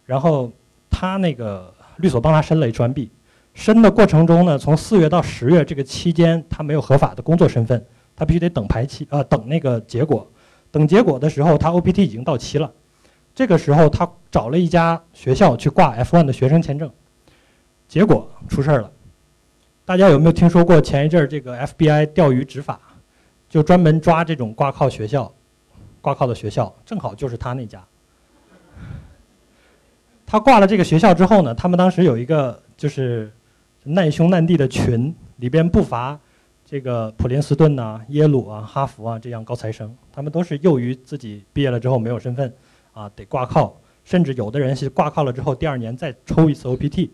[0.04, 0.50] 然后
[0.90, 3.08] 她那个律所帮她申了 H1B。
[3.54, 10.28] 申的过程中呢，从四月到十月这个期间，他没有合法的工作身份，他必须得等排期啊，等那个结果。
[10.72, 12.72] 等结果的时候，他 OPT 已经到期了。
[13.32, 16.90] 这个时候，他找了一家学校去挂 F1 的学生签证，
[17.86, 18.90] 结果出事儿了。
[19.84, 22.80] 大家有没有听说过前一阵儿这个 FBI 钓鱼执法，
[23.48, 25.32] 就专门抓这种挂靠学校、
[26.00, 27.84] 挂靠的学校，正好就是他那家。
[30.26, 33.32] 他挂了这个学校之后呢，他们当时有一个就是。
[33.86, 36.18] 难兄难弟的群里边不乏
[36.64, 42.50] 这个普林斯顿呐、耶鲁啊、哈佛啊这样高材生，他们都是由于自己毕业了之后没有身份，
[42.94, 47.10] 啊，得挂靠，甚至有的人是挂靠了之后第二年再抽一次 OPT，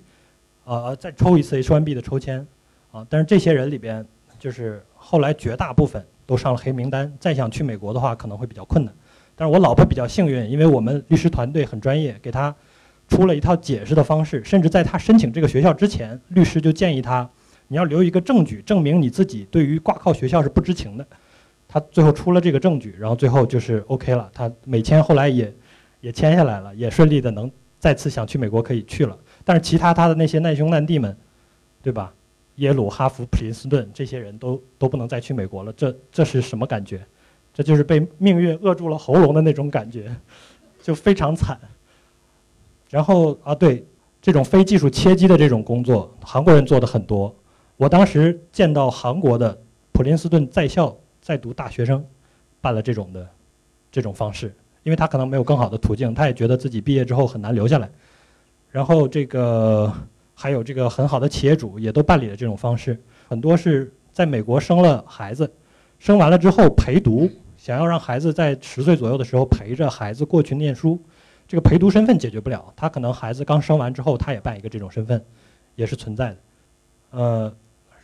[0.65, 2.47] 啊，再抽一次 H1B 的抽签，
[2.93, 4.05] 啊，但是这些人里边
[4.39, 8.95] 就是后来绝大部分都上了黑名单，再想去美国的话可能会比较困难。
[9.35, 12.55] 但是我老婆比较幸运，因为我们律师团队很专业，给她。
[13.09, 17.29] 出了一套解释的方式，甚至在他申请这个学校之前，律师就建议他，
[17.67, 21.05] 你要留一个证据，证明你自己对于挂靠学校是不知情的。
[21.67, 24.31] 他最后出了这个证据，然后最后就是 OK 了。
[24.33, 25.53] 他美签后来也
[26.01, 27.51] 也签下来了，也顺利的能
[27.81, 29.19] 再次想去美国可以去了。
[29.45, 31.17] 但是其他他的那些难兄难弟们，
[31.83, 32.15] 对吧？
[32.61, 35.73] 耶鲁、哈佛、普林斯顿这些人都都不能再去美国了。
[35.73, 37.05] 这这是什么感觉？
[37.53, 40.15] 这就是被命运扼住了喉咙的那种感觉，
[40.83, 41.59] 就非常惨。
[42.91, 43.87] 然后啊，对
[44.21, 47.35] 这种非技术切机的这种工作，韩国人做的很多。
[47.77, 49.59] 我当时见到韩国的
[49.93, 52.05] 普林斯顿在校在读大学生，
[52.61, 53.27] 办了这种的
[53.91, 57.91] 这种方式，因为他可能没有更好的途径，他也觉得自己毕业之后很难留下来。
[58.71, 59.93] 然后这个
[60.43, 62.99] 还有这个很好的企业主也都办理了这种方式，
[63.29, 65.53] 很多是在美国生了孩子，
[65.99, 70.99] 生完了之后陪读，想要让孩子在十岁左右的时候陪着孩子过去念书。
[71.47, 75.23] 这个陪读身份解决不了，他可能孩子刚生完之后，他也办一个这种身份，
[75.75, 76.37] 也是存在的。
[77.11, 77.55] 呃，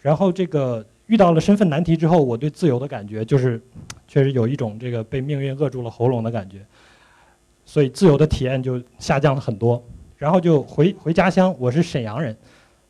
[0.02, 3.58] 然后这个遇到了身份难题之后，我对自由的感觉就是，
[4.06, 6.58] 确实有一种这个被命运扼住了喉咙的感觉，
[7.64, 9.82] 所以自由的体验就下降了很多。
[10.16, 12.34] 然后就回回家乡，我是沈阳人，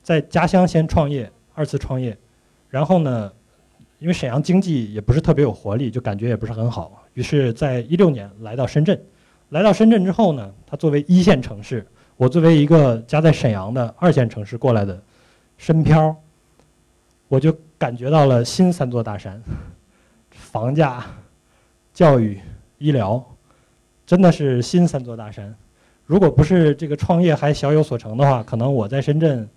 [0.02, 2.16] 在家乡先创业，二次创业，
[2.70, 3.32] 然后呢，
[3.98, 9.00] 因为沈阳经济也不是特别有活力，就感觉也不是很好，于是在一六年来到深圳。
[9.50, 11.84] 来到深圳之后呢，它作为一线城市，
[12.16, 15.00] 我作为一个家在沈阳的二线城市过来的
[15.56, 16.14] 深漂，
[17.28, 19.42] 我就感觉到了新三座大山：
[20.30, 21.04] 房价、
[21.92, 22.40] 教育、
[22.78, 23.24] 医疗，
[24.04, 25.52] 真的是新三座大山。
[26.06, 29.48] 如果不是这个创业还小有所成的话，可能我在深圳，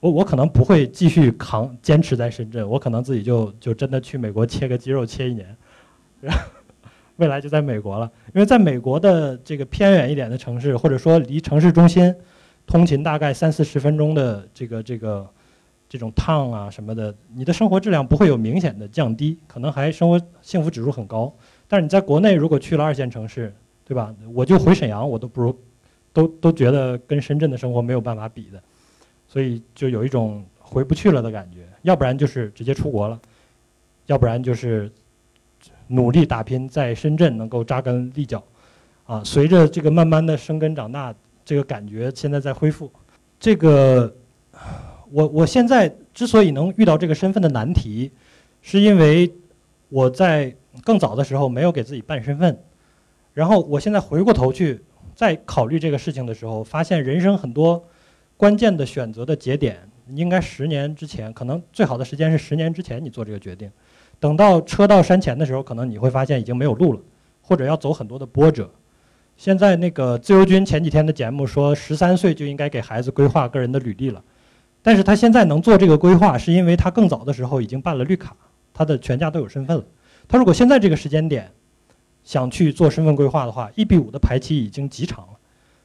[0.00, 5.56] 我我可能不会继续扛坚持在深圳，我可能自己就就真的去美国切个肌肉切一年。
[6.20, 6.40] 然 后
[7.16, 12.12] 未来就在美国了，因为在美国的这个偏远一点的城市，或者说离城市中心
[12.66, 15.24] 通勤大概三四十分钟的这个这个
[15.88, 21.32] 这种 town 啊什么的，你的生活质量不会有明显的降低，可能还生活幸福指数很高。
[21.68, 23.54] 但是你在国内如果去了二线城市，
[23.84, 24.12] 对吧？
[24.32, 25.56] 我就回沈阳，我都不如，
[26.14, 28.62] 都都觉得跟深圳的生活没有办法比的，
[29.28, 31.68] 所以就有一种回不去了的感觉。
[31.82, 33.20] 要不然就是直接出国了，
[34.06, 34.90] 要不然就是。
[35.88, 38.42] 努力打拼，在深圳能够扎根立脚，
[39.04, 42.90] 啊，随着这个慢慢的生根长大，这个感觉现在在恢复。
[43.38, 44.12] 这个，
[45.10, 48.10] 我我现在之所以能遇到这个身份的难题，
[48.62, 49.30] 是因为
[49.90, 52.58] 我在更早的时候没有给自己办身份，
[53.34, 54.80] 然后我现在回过头去
[55.14, 57.84] 再考虑这个事情的时候，发现人生很多
[58.36, 63.70] 关键的选择的节点，应该十年之前，可能最好的时间是十年之前你做这个决定，
[64.18, 67.00] 等到车到山前的时候，可能你会发现已经没有路了，
[67.40, 68.70] 或者要走很多的波折。
[69.36, 74.22] 现在那个自由军前几天的节目说，十三岁就应该给孩子规划个人的履历了，
[74.82, 78.36] 但是他现在能做这个规划，是因为他更早的时候已经办了绿卡，
[78.72, 79.84] 他的全家都有身份了。
[80.28, 81.50] 他如果现在这个时间点
[82.24, 85.38] 想去做身份规划的话，一比五的排期已经极长了，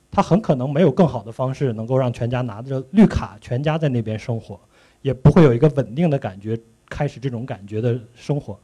[0.09, 4.59] 他很可能没有更好的方式能够让全家拿着绿卡，全家在那边生活，
[5.01, 6.57] 也不会有一个稳定的感觉，
[6.89, 8.57] 开始这种感觉的生活。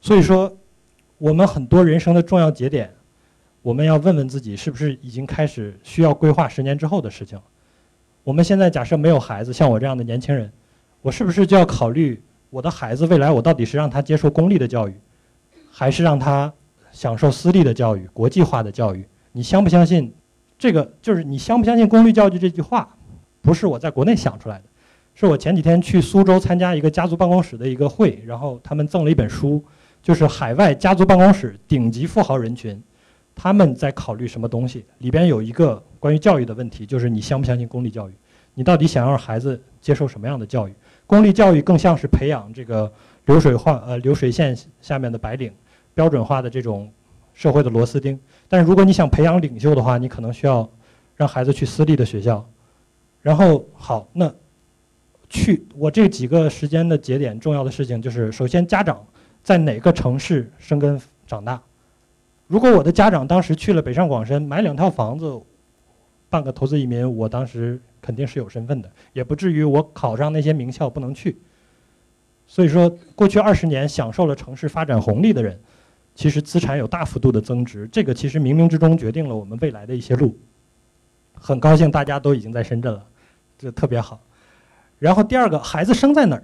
[0.00, 0.56] 所以说，
[1.18, 2.94] 我们很多人生的重要节点。
[3.60, 7.38] 我们要问问自己，是不是已经开始需要规划十年之后的事情？
[8.22, 10.50] 我们现在假设没有孩子，像我这样的年轻人，
[11.02, 14.94] 我是不是就要考虑我的孩子未来我到底是让他接受公立的教育，
[15.70, 16.50] 还是让他
[16.90, 19.06] 享受私立的教育、国际化的教育？
[19.32, 20.12] 你相不相信？
[20.58, 22.88] 这个就是你相不相信公立教育这句话，
[23.40, 24.64] 不是我在国内想出来的，
[25.14, 29.64] 是我前几天去苏州参加一个家族办公室的一个会，然后他们赠了一本书，
[30.02, 32.82] 就是海外家族办公室顶级富豪人群。
[33.40, 34.84] 他们在考虑什么东西？
[34.98, 38.12] 里边有一个关于教育的问题，就是你相不相信公立教育？
[38.54, 40.74] 你到底想让孩子接受什么样的教育？
[41.06, 42.92] 公立教育更像是培养这个
[43.26, 45.52] 流水化呃流水线下面的白领，
[45.98, 46.88] 标准化的这种
[47.34, 48.16] 社会的螺丝钉。
[48.46, 50.70] 但是如果你想培养领袖的话，你可能需要
[51.16, 52.48] 让孩子去私立的学校。
[53.20, 54.32] 然后好，那
[55.28, 59.04] 去我这几个时间的节点，重要的事情就是：首先，家长
[59.42, 61.60] 在哪个城市生根长大？
[62.46, 65.42] 如果我的家长当时去了北上广深买两套房子，
[66.30, 71.36] 办个投资移民，我当时肯定是有身份的，也不至于我考上那些名校不能去。
[72.46, 75.60] 所以说，过去二十年享受了城市发展红利的人，
[76.18, 80.36] 其实资产有大幅度的增值，这个其实冥冥之中决定了我们未来的一些路。
[81.32, 83.06] 很高兴大家都已经在深圳了，
[83.56, 84.20] 这特别好。
[84.98, 86.42] 然后第二个，孩子生在哪儿？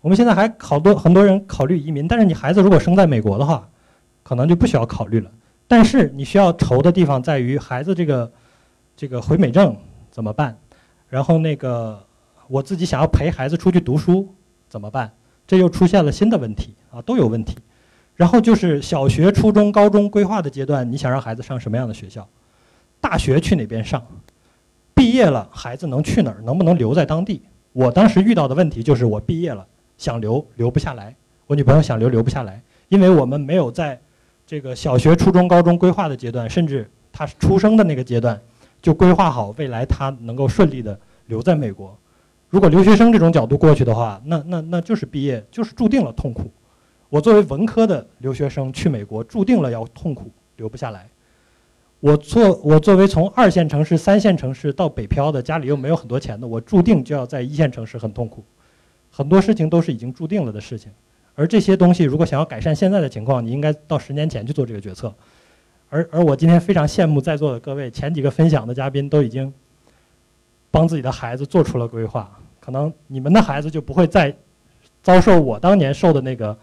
[0.00, 3.68] 我们现在还好多很多人考虑移民，但是你孩子如果生在美国的话。
[4.24, 5.28] 可能就不需要考虑了，
[5.66, 8.32] 但是你需要愁的地方在于孩子这个
[8.96, 9.76] 这个回美证
[10.12, 10.56] 怎么办？
[11.08, 12.00] 然后那个
[12.46, 14.32] 我自己想要陪孩子出去读书
[14.68, 15.12] 怎么办？
[15.44, 17.56] 这又出现了新的问题啊，都有问题。
[18.14, 22.28] 然后就是小学、初中、高中规划的阶段，你想让孩子上什么样的学校？
[23.00, 24.02] 大学去哪边上？
[24.94, 26.40] 毕业了孩子能去哪儿？
[26.42, 27.42] 能不能留在当地？
[27.72, 31.14] 我当时遇到的问题就是我毕业了想留留不下来，
[31.46, 34.00] 我女朋友想留留不下来，因为我们没有在。
[34.44, 38.38] 这个小学、初中、高中规划的阶段，甚至他出生的那个阶段，
[38.82, 41.96] 就规划好未来他能够顺利的留在美国。
[42.50, 46.50] 如果留学生这种角度过去的话，那那那就是毕业就是注定了痛苦。
[47.12, 51.06] 我作为文科的留学生去美国，注定了要痛苦，留不下来。
[52.00, 58.42] 我作我作为从二线城市、三线城市到北漂的，家里又没有很多钱的，我注定就要在一线城市很痛苦。
[59.10, 60.90] 很多事情都是已经注定了的事情。
[61.34, 65.12] 而这些东西，如果想要改善现在的情况，你应该到十年前去做这个决策。
[65.90, 69.52] 而而我今天非常羡慕在座的各位，前几个分享的嘉宾都已经
[70.70, 74.34] 帮自己的孩子做出了规划，可能你们的孩子就不会再
[75.02, 76.56] 遭受我当年受的那个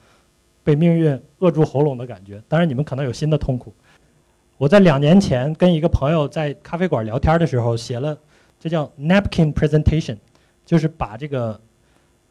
[0.64, 2.41] 被命运扼住喉咙的感觉。
[2.47, 3.74] 当然，你们可能有新的痛苦。
[4.57, 8.18] 我在两年前跟一个朋友在咖啡馆聊天的时候，写了
[8.60, 10.18] 这叫 napkin presentation，
[10.66, 11.60] 就是把这个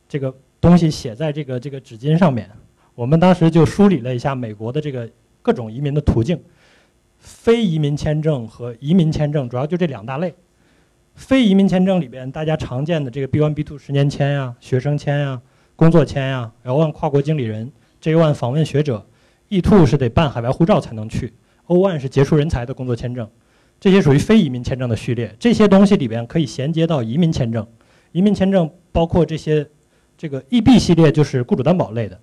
[0.09, 0.35] 这个。
[0.61, 2.51] 东西写在这个这个纸巾上面，
[2.97, 5.09] 我们当时就梳理了一下美国的这个
[5.41, 6.37] 各种移民的途径，
[7.21, 10.35] 非移民签证和移民签证主要就这两大类。
[11.15, 15.41] 非移民签证里边大家常见的这个 B1、B2 十年签呀、学生签呀、
[15.77, 17.71] 工作签呀、L1 跨国经理人、
[18.03, 19.07] J1 访问学者、
[19.49, 21.33] E2 是得办海外护照才能去
[21.67, 23.29] ，O1 是杰出人才的工作签证，
[23.81, 25.35] 这些属于非移民签证的序列。
[25.39, 27.67] 这些东西里边可以衔接到移民签证，
[28.13, 29.69] 移民签证包括这些。
[30.21, 32.21] 这个 EB 系列就是雇主担保类的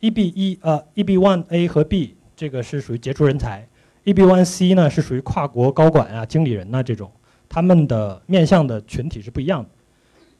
[0.00, 3.68] ，EB 一呃 EB one A 和 B 这个是属于杰出人才
[4.04, 7.08] ，EB one C 呢是属于跨国高管啊、经理人呐这种，
[7.48, 9.70] 他们的面向的群体是不一样的。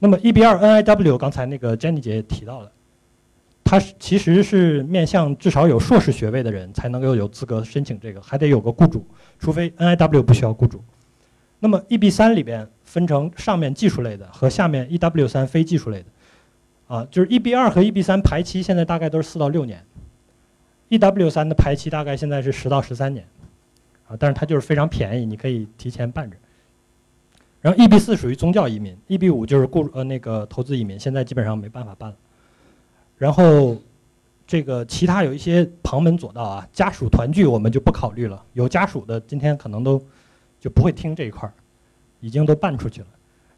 [0.00, 2.72] 那么 EB 二 NIW 刚才那个 Jenny 姐也提到了，
[3.74, 9.04] 它其实是面向至少有硕士学位的人才能够有资格申请这个，还得有个雇主，
[9.40, 10.80] 除非 NIW 不需要雇主。
[11.58, 16.06] 那么 EB 三里边分成上面技术类的和下面 EW 三非技术类的。
[16.86, 19.84] 啊，就是 EB 二和 EB 三排期现在大概都是四到六年
[20.90, 23.26] ，EW 三的排期大概现在是十到十三年，
[24.06, 26.36] 啊，但是它就是非常便宜，你可以提前办着。
[27.60, 32.16] 然后 EB 四属于宗教移民，EB 五就是雇呃那个投资移民，现在基本上没办法办了。
[33.16, 33.76] 然后
[34.46, 40.02] 这个其他有一些旁门左道啊，家属团聚我们就不考虑了，有家属的今天可能都
[40.60, 41.52] 就不会听这一块儿，
[42.20, 43.06] 已经都办出去了。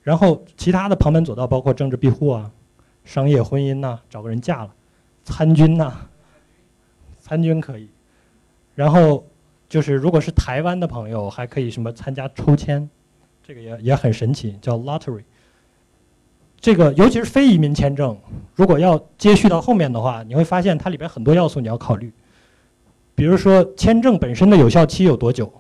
[0.03, 2.51] 然后其他的旁门左道包括政治庇护啊、
[3.05, 4.73] 商业婚姻呐、找个人嫁了、
[5.25, 6.09] 参军呐、
[7.19, 7.89] 参军可以。
[8.75, 9.27] 然后
[9.69, 12.89] 就是如果是台湾的朋友，还可以什么参加抽签。
[13.43, 15.23] 这个也也很神奇，叫 lottery。
[16.59, 18.17] 这个尤其是非移民签证，
[18.55, 22.13] 如果要接续到后面的话，你会发现它里边很多要素你要考虑。
[23.15, 25.53] 比如说签证本身的有效期有多久，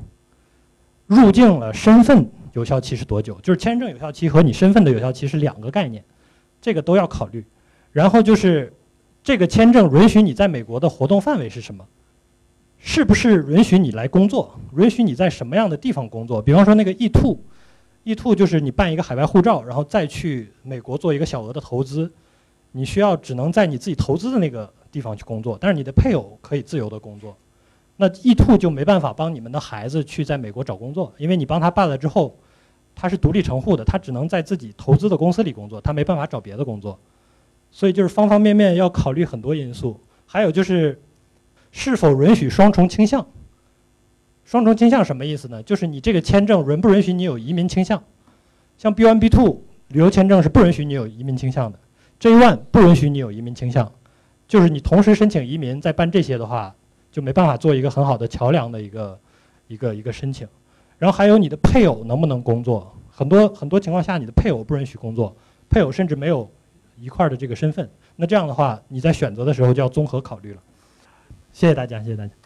[1.07, 6.03] 入境了身份有效期是多久，就是签证有效期和你身份的有效期是两个概念，
[6.61, 7.44] 这个都要考虑。
[7.92, 8.72] 然后就是
[9.22, 11.86] 这个签证允许你在美国的活动范围是什么，
[12.78, 16.42] 是不是允许你来工作，允许你在什么样的地方工作？
[16.42, 17.38] 比方说那个 E two。
[18.07, 22.09] E two 就是你办一个海外护照，然后再去美国做一个小额的投资，
[22.70, 27.36] 你需要只能在你自己投资的那个地方去工作，但是你的配偶可以自由的工作。
[27.96, 32.38] 那 E two 就没办法帮你们的孩子去在美国找工作，因为你帮他办了之后，
[32.94, 36.96] 他是独立成户的，他只能在自己投资的公司里工作，他没办法找别的工作。
[37.72, 41.02] 所以就是方方面面要考虑很多因素，还有就是
[41.72, 43.26] 是否允许双重倾向。
[44.47, 45.61] 双重倾向什么意思呢？
[45.64, 48.03] 就是你这个签证允不允许你有移民倾向？
[48.78, 51.78] 像 B1、B2 旅游签证是不允许你有移民倾向的
[52.20, 53.92] ，J1 不允许你有移民倾向。
[54.47, 56.72] 就是你同时申请移民再办这些的话，
[57.11, 59.18] 就没办法做一个很好的桥梁的一个
[59.66, 60.47] 一个一个申请。
[60.99, 62.94] 然后还有你的配偶能不能工作？
[63.11, 65.34] 很多很多情况下你的配偶不允许工作，
[65.68, 66.49] 配偶甚至没有
[67.01, 67.90] 一块儿的这个身份。
[68.14, 70.62] 那这样的话，你在选择的时候就要综合考虑了。
[71.53, 72.45] 谢谢大家，谢谢大家。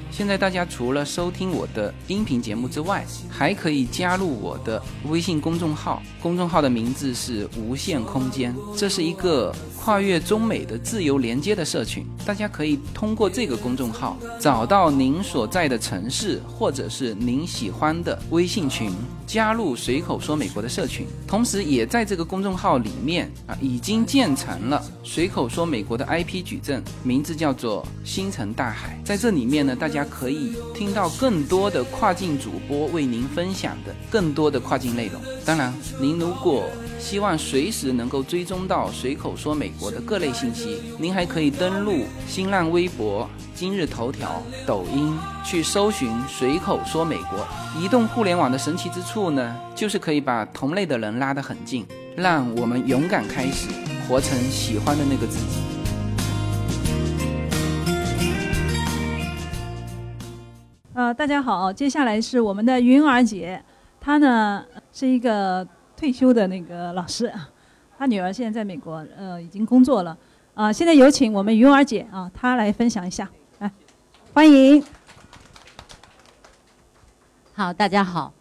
[0.11, 12.05] 现在大家除了收听我的音频节目之外，还可以加入我的微信公众号，公众号的名字是无限空间，这是一个跨越中美的自由连接的社群。
[12.25, 18.91] 大家可以通过这个公众号找到您所在的城市或者是您喜欢的微信群，
[19.31, 21.07] 加入随口说美国的社群。
[21.25, 28.99] 同时，也在这个公众号里面啊，已经建成了随口说美国的 IP 矩阵，名字叫做星辰大海。
[29.05, 35.21] 在这里面呢，大家可以听到更多的跨境主播为您分享的更多的跨境内容。
[35.45, 36.65] 当然，您如果
[37.01, 47.45] 希望随时能够追踪到随口说美国的各类信息，您还可以登录新浪微博、今日头条、抖音去搜寻随口说美国。
[47.75, 51.85] 移动互联网的神奇之处呢，就是可以把同类的人拉得很近，
[52.15, 53.67] 让我们勇敢开始，
[54.07, 55.59] 活成喜欢的那个自己。
[60.93, 63.61] 呃，大家好，接下来是我们的云儿姐，
[63.99, 65.67] 她呢是一个
[66.01, 67.31] 退休的那个老师，
[67.95, 70.17] 他女儿现在在美国，呃，已经工作了。
[70.55, 73.29] 啊，现在有请我们云儿姐啊，她来分享一下，
[73.59, 73.71] 来，
[74.33, 74.83] 欢迎。
[77.53, 78.33] 好，大家好，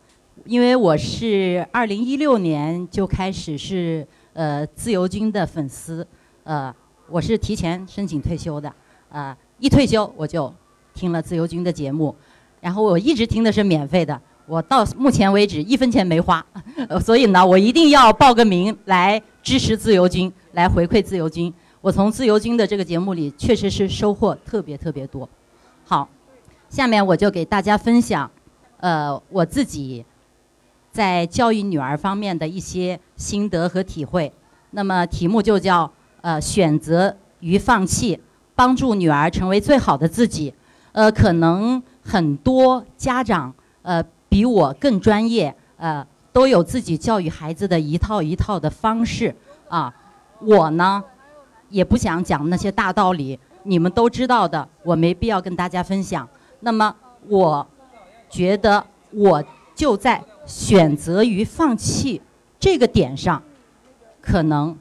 [0.47, 6.09] 因为我是二零一六年就开始是呃自由军的粉丝，
[6.45, 6.75] 呃，
[7.11, 8.73] 我是提前申请退休的，
[9.11, 10.51] 呃，一退休我就
[10.95, 12.17] 听了自由军的节目。
[12.63, 14.19] 然后我一直听的是免费的，
[14.51, 16.45] 我到目前为止一分钱没花，
[17.01, 21.55] 所以呢，我一定要报个名来支持自由军，来回馈自由军。
[21.81, 25.29] 我从自由军的这个节目里确实是收获特别特别多。
[25.85, 26.09] 好，
[26.69, 28.29] 下面我就给大家分享，
[28.79, 30.05] 呃，我自己
[30.91, 34.33] 在教育女儿方面的一些心得和体会。
[34.73, 35.89] 那么题目就叫
[36.23, 38.19] 呃选择与放弃，
[38.57, 40.53] 帮助女儿成为最好的自己。
[40.91, 41.81] 呃，可能。
[42.03, 49.35] 很多家长呃比我更专业呃都有自己教育孩子的一套一套的方式
[49.69, 49.93] 啊，
[50.39, 51.03] 我呢
[51.69, 56.27] 也不想讲那些大道理，你们都知道的，我没必要跟大家分享。
[56.61, 56.95] 那么
[57.29, 57.67] 我
[58.29, 59.43] 觉得我
[59.75, 62.23] 就在选择与放弃
[62.59, 63.43] 这个点上，
[64.21, 64.77] 可能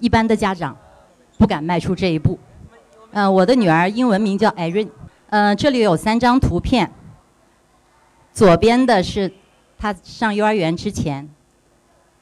[0.00, 0.76] 一般的家长
[1.38, 2.38] 不敢迈出这一步。
[3.12, 4.88] 嗯，我的女儿英文名叫艾瑞。
[5.28, 6.90] 嗯，这里有三张图片。
[8.32, 9.32] 左边的是
[9.78, 11.28] 他上幼儿园之前，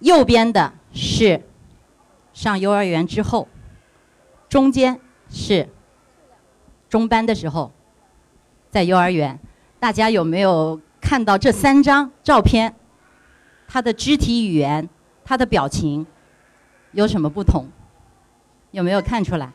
[0.00, 1.42] 右边的是
[2.32, 3.48] 上幼儿园之后，
[4.48, 5.00] 中间
[5.30, 5.68] 是
[6.88, 7.72] 中班的时候，
[8.70, 9.38] 在幼儿园。
[9.80, 12.74] 大家有没有看到这三张照片？
[13.68, 14.88] 他的肢体语言、
[15.24, 16.04] 他的表情
[16.92, 17.66] 有什么不同？
[18.72, 19.52] 有没有看出来？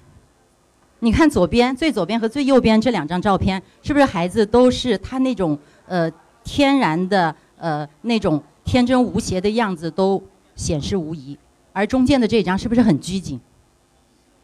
[1.00, 6.10] 你看左边最左边和最右边这两张照片，是不是孩子都是他那种呃
[6.44, 10.22] 天然的呃那种天真无邪的样子都
[10.56, 11.38] 显示无疑？
[11.72, 13.40] 而中间的这张是不是很拘谨？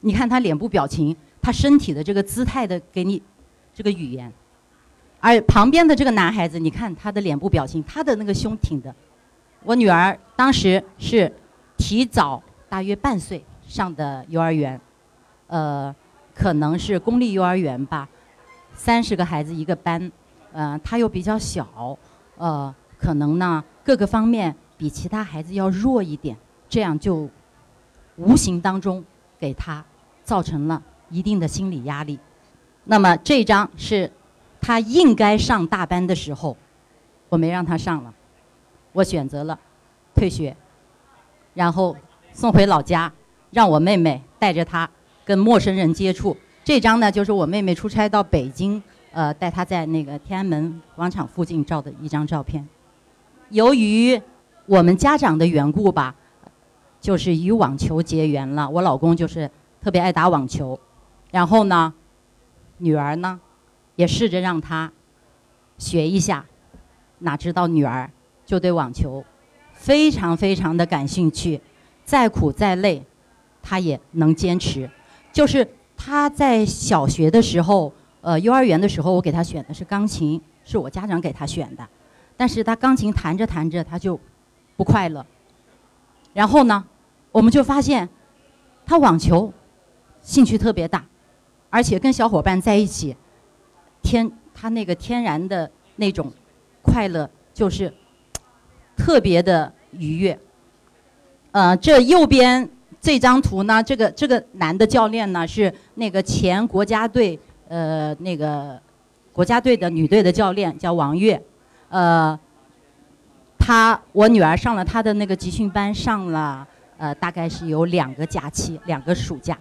[0.02, 3.22] 你看他脸部表情，他身体的这个姿态的给你
[3.74, 4.32] 这个语言，
[5.20, 8.94] 而旁边的这个男孩子，你看他的脸部表情，他的那个胸挺的。
[9.64, 11.32] 我女儿当时是
[11.78, 14.80] 提早大约半岁上的幼儿园，
[15.48, 15.96] 呃。
[16.32, 18.08] 可能是公立幼儿园吧，
[18.74, 20.10] 三十个孩子一个班，
[20.60, 21.98] 呃，他又比较小，
[22.36, 26.36] 呃，可能呢各个方面比其他孩子要弱一点，
[26.68, 27.30] 这样就
[28.18, 29.02] 无形当中
[29.40, 29.82] 给他
[30.22, 32.20] 造成了一定的心理压力。
[32.84, 34.12] 那么这张是
[34.60, 36.58] 他应该上大班的时候，
[37.30, 38.14] 我没让他上了，
[38.92, 39.58] 我选择了
[40.14, 40.54] 退学，
[41.54, 41.96] 然后
[42.34, 43.10] 送回老家，
[43.52, 44.90] 让我妹妹带着他。
[45.24, 46.36] 跟陌生人接触，
[46.66, 52.68] 这张呢就是我妹妹出差到北京，呃，带她在那个天安门广场附近照的一张照片。
[53.50, 54.22] 由于
[54.66, 56.16] 我们家长的缘故吧，
[57.02, 58.70] 就是与网球结缘了。
[58.70, 59.50] 我老公就是
[59.82, 60.80] 特别爱打网球，
[61.32, 61.94] 然后呢，
[62.78, 63.40] 女儿呢，
[63.96, 64.92] 也试着让他
[65.78, 66.46] 学一下，
[67.20, 68.10] 哪知道女儿
[68.46, 69.24] 就对网球
[69.74, 71.60] 非常非常的感兴趣，
[72.06, 73.04] 再苦再累，
[73.64, 74.90] 她也能坚持。
[75.32, 81.88] 就是他在小学的时候，呃，幼儿园的时候，我给他选的是钢琴，是我家长给他选的。
[82.36, 84.20] 但是他钢琴弹着弹着，他就
[84.76, 85.26] 不快乐。
[86.34, 86.84] 然后呢，
[87.32, 88.08] 我们就发现
[88.86, 89.52] 他网球
[90.22, 91.06] 兴趣特别大，
[91.70, 93.16] 而且跟小伙伴在一起，
[94.02, 96.32] 天他那个天然的那种
[96.82, 97.94] 快乐就是
[98.96, 100.40] 特别的愉悦。
[101.52, 102.70] 呃，这右边。
[103.02, 107.40] 这张图呢，这个这个男的教练呢是那个前国家队
[107.70, 108.78] 呃那个
[109.32, 111.42] 国家队的女队的教练叫王悦，
[111.88, 112.38] 呃，
[113.58, 116.68] 她我女儿上了她的那个集训班，上了
[116.98, 119.58] 呃大概是有两个假期，两个暑假，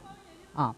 [0.54, 0.74] 啊，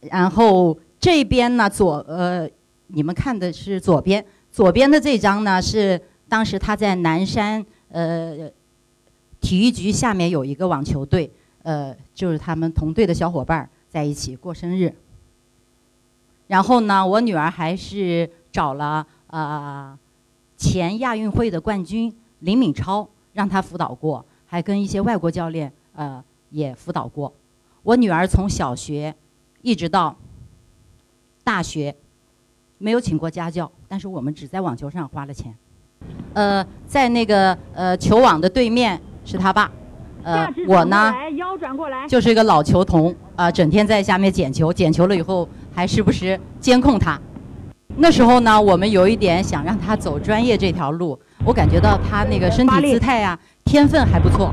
[0.00, 2.48] 然后这边呢左呃
[2.86, 8.50] 你们看的是左边，左边的这张呢是当时她在南山呃
[9.40, 11.30] 体育局下面有一个网球队。
[11.64, 14.90] 呃，就是他们同队的小伙伴在一起过生日。
[16.48, 19.96] 然后呢，我女儿还是找了呃
[20.56, 27.32] 前亚运会的冠军林敏超，让他辅导过，还跟一些外国教练呃也辅导过。
[27.82, 29.14] 我女儿从小学
[29.62, 30.16] 一直到
[31.44, 31.94] 大学
[32.78, 35.54] 没有请过家教，但是我们只在网球上花了钱。
[36.34, 39.70] 呃，在那个呃球网的对面是他爸。
[40.24, 41.14] 呃，我呢，
[42.08, 47.16] 就是一个老球童啊，整天在下面捡球，捡球了以后还时不时监控他。
[47.98, 51.16] 那时候呢，我们有一点想让他走专业这条路，
[51.46, 54.52] 我感觉到他那个身体姿态呀，天分还不错。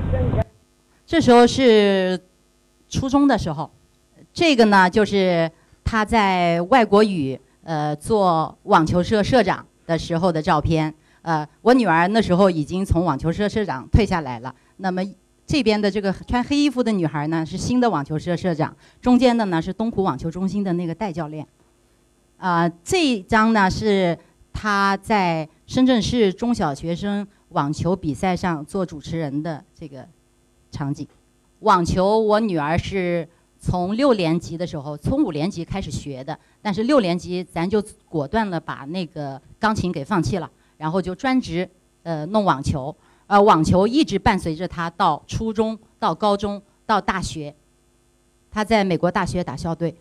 [1.04, 2.20] 这时候是
[2.88, 3.72] 初中的时候，
[4.32, 5.50] 这个呢就是
[5.84, 10.94] 他在外国语呃做网球社社长的时候的照片。
[11.24, 15.02] 呃，我女儿那时候已经从网球社社长退下来了，那么。
[15.48, 21.46] 这边的这个穿黑衣服的女孩呢，是新的网球社社长；中间的呢是东湖网球中心的那个戴教练。
[22.38, 24.18] 啊，这一张呢是
[24.52, 30.08] 他在深圳市中小学生网球比赛上做主持人的这个
[30.72, 31.08] 场景。
[31.60, 33.28] 网球，我女儿是
[33.60, 41.70] 从六年级的时候，从五年级开始学的，但是六年级咱就果断了把那个钢琴给放弃了，然后就专职
[42.02, 42.96] 呃弄网球。
[43.28, 47.54] 呃，网球一直伴随着他到初中、到高中、到大学。
[48.52, 49.96] 他在美国大学打校队。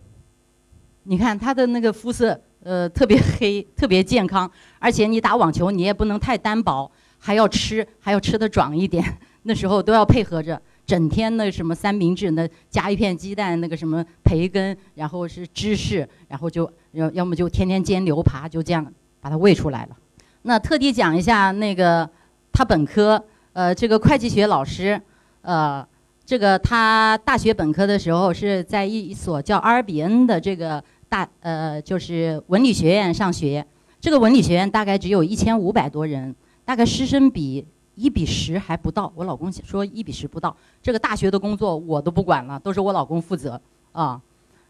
[1.04, 4.50] 你看他的那个肤色，呃，特别黑，特别健康。
[4.78, 9.02] 而且你打网球，你也不能太单薄，还要吃，还要吃的壮一点。
[9.44, 18.86] 那时候都要配合着，整天那什么三明治，那加一片鸡蛋，那个什么培根，然后是芝士，然后就要要么就天天煎牛扒，就这样
[19.20, 19.96] 把他喂出来了。
[20.42, 22.06] 那特地讲一下那个。
[22.54, 23.20] 他本科，
[23.52, 24.98] 呃，这个会计学老师，
[25.42, 25.84] 呃，
[26.24, 33.66] 这个他大学本科的时候是在一所叫阿尔比恩的这个大，呃，就是文理学院上学。
[34.00, 36.32] 这个文理学院大概只有一千五百多人，
[36.64, 39.12] 大概师生比一比十还不到。
[39.16, 40.56] 我老公说一比十不到。
[40.80, 44.20] 这个大学的工作我都不管了，都是我老公负责啊。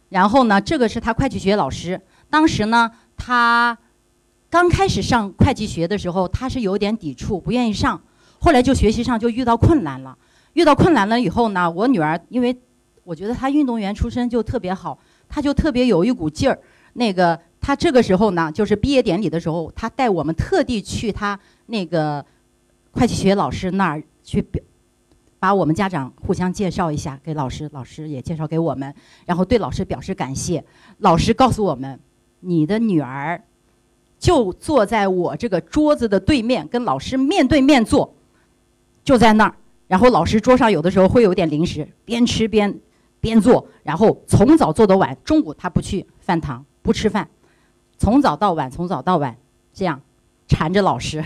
[0.08, 3.76] 然后呢，这个是他会计学老师，当时呢，他。
[4.54, 8.00] 刚开始上会计学的时候，他是有点抵触，不愿意上。
[8.38, 10.16] 后来就学习上就遇到困难了。
[10.52, 12.56] 遇到困难了以后呢，我女儿因为
[13.02, 14.96] 我觉得她运动员出身就特别好，
[15.28, 16.56] 她就特别有一股劲儿。
[16.92, 21.36] 那个她这个时候呢，就是毕业典礼的时候，她带我们特地去她
[21.66, 22.24] 那个
[22.92, 24.62] 会计学老师那儿去表。
[25.40, 28.94] 把我们家长互相介绍一下给老师，老师也介绍给我们，
[29.26, 30.64] 然后对老师表示感谢。
[30.98, 31.98] 老师告诉我们，
[32.38, 33.42] 你的女儿
[34.24, 38.14] 就坐在我这个桌子的对面，跟老师面对面坐，
[39.04, 39.54] 就在那儿。
[39.86, 42.80] 然后老师桌上有的时候会有点零食，边吃边
[43.20, 43.68] 边做。
[43.82, 47.28] 然后从早做到晚，中午他不去饭堂不吃饭，
[47.98, 49.36] 从早到晚，从早到晚
[49.74, 50.00] 这样
[50.48, 51.22] 缠着老师，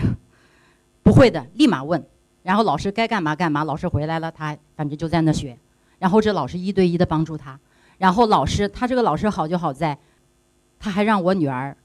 [1.01, 2.05] 不会的立马问。
[2.43, 5.57] 然后老师该干嘛干嘛，老师回来了，他反正就在那学。
[5.99, 7.57] 然后这老师一对一的帮助他。
[7.97, 9.97] 然后老师他这个老师好就好在，
[10.77, 11.77] 他还让我女儿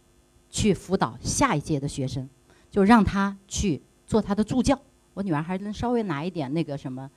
[0.55, 2.29] 去辅导下一届的学生，
[2.71, 4.79] 就让他去做他的助教。
[5.15, 7.11] 我女儿还能稍微拿一点那个什么，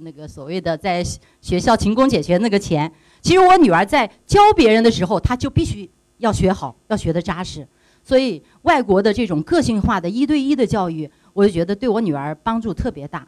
[0.00, 1.02] 那个所谓的在
[1.40, 2.92] 学校勤工俭学那个钱。
[3.22, 7.66] 其实我女儿在教别人的时候，她就必须要学好，要学的扎实。
[8.02, 11.10] 所以外国的这种个性化的一对一的教育。
[11.32, 13.26] 我就觉得对我女儿帮助特别大，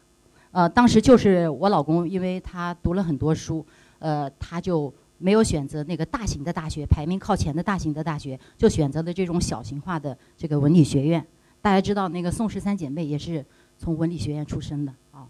[0.52, 3.66] 呃，当时就是我老公，因为他读了很多书，
[3.98, 11.24] 呃，他就没有选择那个大型的大学，排名靠前的大型的大学，就选择了这种小型化的这个文理学院。
[11.62, 13.44] 大家知道那个宋氏三姐妹也是
[13.76, 15.26] 从文理学院出身的啊。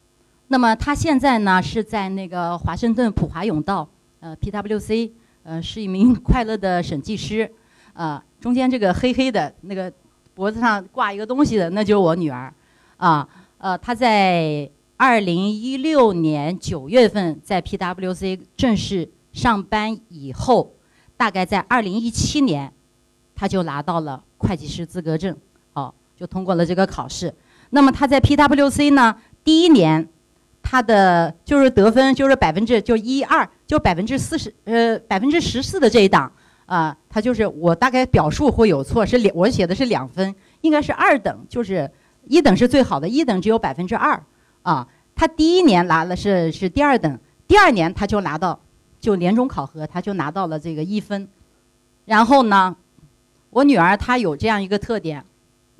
[0.48, 3.88] 那么她现在呢是在那个华盛顿普华永道，
[4.20, 5.10] 呃，PWC，
[5.44, 7.50] 呃，是一名快乐的审计师，
[7.94, 9.92] 呃，中间这个黑黑的那个
[10.34, 12.52] 脖子上挂一个东西的，那就是我女儿。
[12.96, 13.26] 啊，
[13.58, 20.72] 呃，她在二零一六年九月份在 PWC 正式上班以后，
[21.16, 22.72] 大概在二零一七年，
[23.34, 25.36] 他就拿到了会计师资格证，
[25.74, 27.32] 哦，就通过了这个考试。
[27.70, 30.08] 那么他在 PWC 呢，第一年，
[30.62, 36.32] 他的就是得分就是百分之就一二就百分之四十呃百分之十四的这一档
[36.64, 41.88] 啊，他就是我大概表述会有错，是两我写的是两分，应该是二等，就是。
[42.28, 44.20] 一等是最好的，一等只有百分之二，
[44.62, 48.58] 啊，他第一年拿了是是第二等，第二年他就拿到，
[49.06, 51.28] 就年终考核他就拿到了这个一分，
[52.06, 52.76] 然后呢，
[53.50, 55.24] 我女儿她有这样一个特点，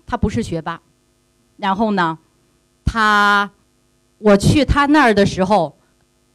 [0.07, 0.81] 她不是学霸，
[1.57, 2.17] 然后呢，
[2.85, 3.51] 她，
[4.19, 5.77] 我去她那儿的时候，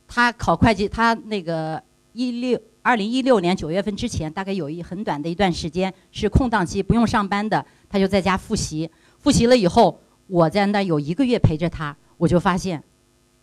[0.05, 1.81] 她考会计，她那个
[2.11, 8.91] 一六二零一六年九月份之前，大概有一很短的一段时间是空档期，不用上班的，她就在家复习。
[9.19, 12.83] 复习了以后，我在那有一个月陪着她，我就发现，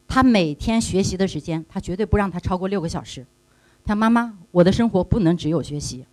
[0.07, 3.25] 他每天学习的时间，他绝对不让他超过六个小时。
[3.89, 6.05] 他妈妈，我的生活不能只有学习，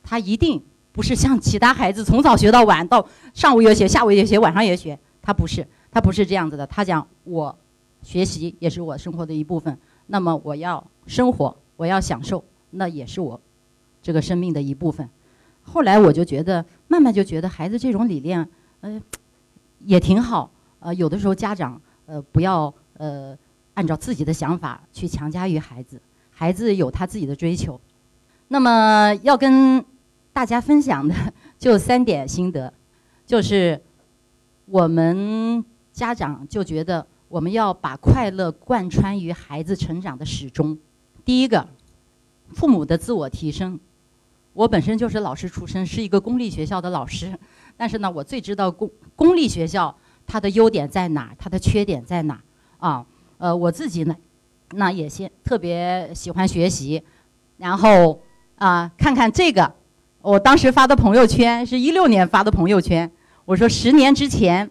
[0.00, 0.62] 他一定
[0.92, 3.04] 不是像其他孩子从早学到晚，到
[3.34, 4.96] 上午也学，下午也学，晚上也学。
[5.20, 6.64] 他不是，他不是这样子的。
[6.64, 7.58] 他讲，我
[8.00, 9.76] 学习也是我生活的一部分。
[10.06, 13.40] 那么我要生活，我要享受，那也是我
[14.00, 15.10] 这个生命的一部分。
[15.62, 18.48] 后来我就觉得，慢慢就觉得孩子这种理念。
[18.82, 19.02] 嗯，
[19.80, 20.48] 也挺好。
[20.78, 23.36] 呃，有的时候家长呃不要呃
[23.74, 26.00] 按照自己的想法去强加于孩子，
[26.38, 27.80] 孩子有他自己的追求。
[28.48, 29.82] 那么要跟
[30.34, 31.14] 大家分享的
[31.58, 32.70] 就三点心得，
[33.24, 33.80] 就是
[34.66, 40.76] 我们家长就觉得我们要把快乐贯穿于孩子成长的始终。
[41.24, 41.66] 第一个，
[42.52, 43.80] 父母的自我提升。
[44.52, 47.38] 我本身就是老师出身，是一个公立学校的老师。
[47.78, 52.38] 但是呢，我最知道公公立学校它的优点在哪，它的缺点在哪
[52.76, 53.06] 啊？
[53.38, 54.16] 呃，我自己呢，
[54.72, 57.02] 那也先特别喜欢学习，
[57.58, 58.20] 然后
[58.56, 59.72] 啊，看看这个，
[60.22, 63.10] 我当时发的朋友圈是一六年发的朋友圈，
[63.44, 64.70] 我说十年之前，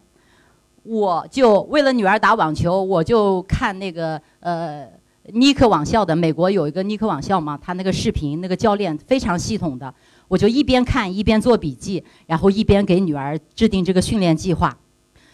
[0.84, 4.88] 我就为了女儿打网球，我就看那个呃
[5.34, 9.94] 尼克网校的，美国有一个尼克网校嘛，他那个视频那个教练非常系统的。
[10.28, 14.76] 我就一边看一边做笔记，然后一边给女儿制定这个训练计划。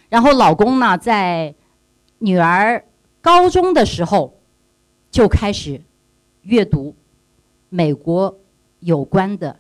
[0.10, 1.56] 然后老公呢，在
[2.20, 2.84] 女儿
[3.22, 4.41] 高中的时候
[5.12, 5.80] 就开始
[6.44, 6.96] 阅读
[7.70, 8.36] 美国
[8.80, 9.56] 有关的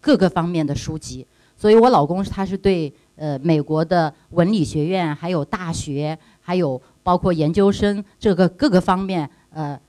[0.00, 1.26] 各个方面的书籍。
[1.56, 9.80] 所以我老公他是对呃美国的文理学院、还有大学、还有包括研究生这个各个方面，呃，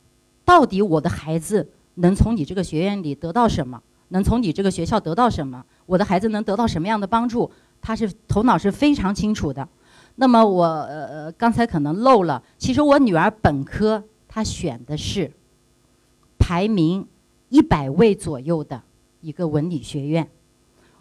[0.46, 3.82] 到底我的孩子能从你这个学院里得到什么？
[4.10, 5.64] 能从你这个学校得到什么？
[5.86, 7.50] 我的孩子能得到什么样的帮助？
[7.82, 9.68] 他是头脑是非常清楚的。
[10.16, 15.30] 那么我呃刚才可能漏了，其实我女儿本科他选的是
[16.38, 17.06] 排名
[17.50, 18.82] 一百位左右的
[19.20, 20.30] 一个文理学院。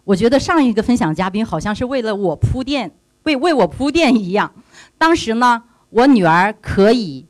[0.03, 2.91] 我觉得上一个分享嘉宾好像是为了我铺垫，
[3.23, 4.51] 为为我铺垫一样。
[4.97, 7.27] 当时呢，我女儿可以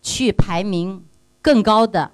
[0.00, 1.02] 去排名
[1.42, 2.12] 更高的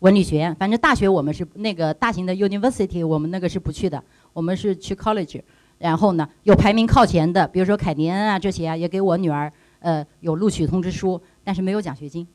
[0.00, 5.40] 文理学院，反正大学我们是那个大型的 university，我们那个是不去的，我们是去 college。
[5.78, 12.26] 然后呢，有排名靠前的，比如说凯迪恩啊这些啊，也给我女儿呃有录取通知书，但是没有奖学金，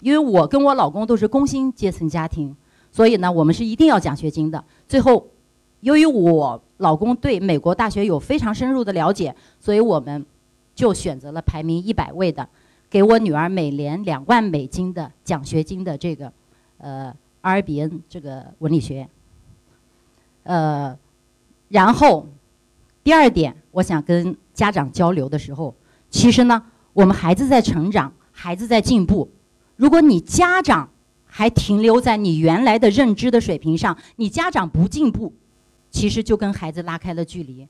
[0.00, 2.54] 因为我跟我老公都是工薪阶层家庭，
[2.90, 4.64] 所以呢，我们是一定要奖学金的。
[4.88, 5.26] 最后，
[5.80, 10.24] 由于我老公对美国大学有非常深入的了解，所以我们
[10.74, 12.48] 就选择了排名一百位的，
[12.88, 16.32] 给我女儿每年两万美金的奖学金的这个
[16.78, 19.08] 呃 RBN 这个文理学院，
[20.44, 20.98] 呃，
[21.68, 22.26] 然后。
[23.02, 25.74] 第二点，我想跟家长交流的时候，
[26.10, 26.62] 其实呢，
[26.92, 29.30] 我们孩子在成长，孩子在进步。
[29.76, 30.90] 如果你家长
[31.24, 35.32] 还停留在你原来的认知的水平上，你家长不进步，
[35.90, 37.66] 其实就跟孩子拉开了距离。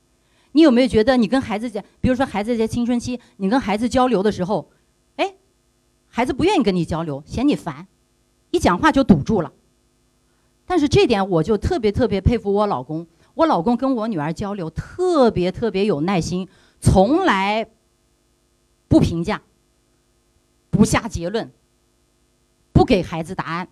[0.53, 4.69] 你有没有觉得，你跟孩子在，比如说孩子在青春期，你跟孩子交流的时候，
[5.15, 5.33] 哎，
[6.09, 7.87] 孩子不愿意跟你交流，嫌你烦，
[8.49, 9.51] 一讲话就堵住了。
[10.65, 13.07] 但是这点我就特别特别佩服我老公。
[13.33, 16.47] 我老公跟我女儿交流特别特别有耐心，
[16.81, 17.65] 从来
[18.91, 19.41] 不评价、
[20.69, 21.49] 不下结论、
[22.73, 23.69] 不给孩子答案，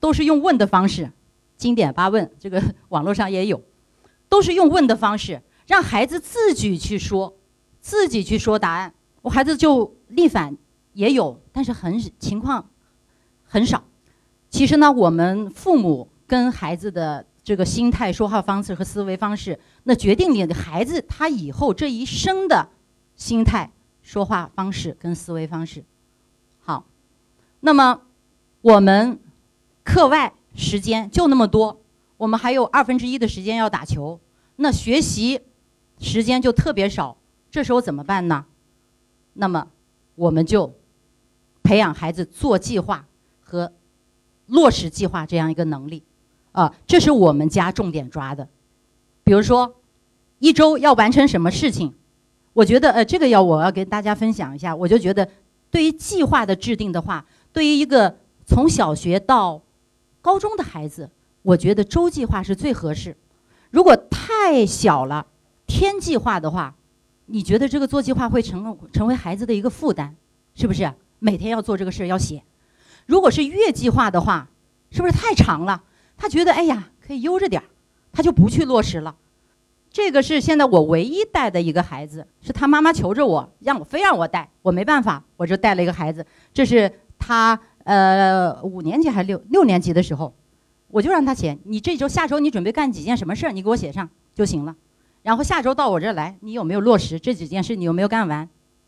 [0.00, 1.12] 都是用问的方式。
[1.56, 2.60] 经典八问，这个
[2.90, 3.62] 网络上也有，
[4.28, 7.36] 都是用问的方式，让孩子自己去说，
[7.80, 8.92] 自己去说答案。
[9.22, 10.56] 我孩子就逆反
[10.94, 12.68] 也有，但是很情况
[13.44, 13.84] 很少。
[14.50, 17.24] 其实呢，我们父母跟孩子的。
[17.46, 22.70] 这个心态、说话方式和思维方式，那决定你的孩子他以后这一生的
[23.14, 23.70] 心态、
[24.06, 25.84] 说话方式跟思维方式。
[26.60, 26.84] 好，
[27.58, 28.02] 那么
[28.62, 29.18] 我们
[29.82, 31.80] 课外时间就那么多，
[32.16, 34.20] 我们还有二分之一的时间要打球，
[34.54, 35.40] 那学习
[35.98, 37.16] 时间就特别少。
[37.50, 38.46] 这时候怎么办呢？
[39.32, 39.66] 那么
[40.14, 40.72] 我们就
[41.64, 43.08] 培养孩子做计划
[43.40, 43.72] 和
[44.46, 46.04] 落实计划这样一个能力。
[46.52, 48.48] 啊，这是我们家重点抓的，
[49.24, 49.74] 比如说，
[50.38, 51.92] 一周要完成什么事情，
[52.56, 54.74] 我觉得呃，这个要我要跟大家分享一下。
[54.74, 55.28] 我就觉得，
[55.70, 59.60] 对于计划的制定的话，对于一个从小学到
[60.22, 61.10] 高中的孩子，
[61.42, 63.14] 我觉得周计划是最合适。
[63.70, 65.26] 如果太小了，
[65.66, 66.74] 天计划的话，
[67.26, 70.14] 你觉得这个做计划会成成为孩子的一个负担，
[70.54, 70.90] 是不是？
[71.18, 72.42] 每天要做这个事儿要写。
[73.04, 74.48] 如果是月计划的话，
[74.90, 75.82] 是不是太长了？
[76.16, 77.68] 他觉得哎呀，可以悠着点儿，
[78.12, 79.14] 他就不去落实了。
[79.96, 86.26] 这个是现在我唯一带的一个孩子，是他妈妈求着我，让我非让我带，我没办法，我就带了一个孩子。
[86.52, 90.34] 这是他呃五年级还是六六年级的时候，
[90.88, 94.76] 我就让他写，你这周下周你准备干几件什么事儿，你给我写上就行了。
[95.22, 97.74] 然后下周到我这儿来，你有没有落实这几件事？
[97.74, 98.46] 你有没有干完？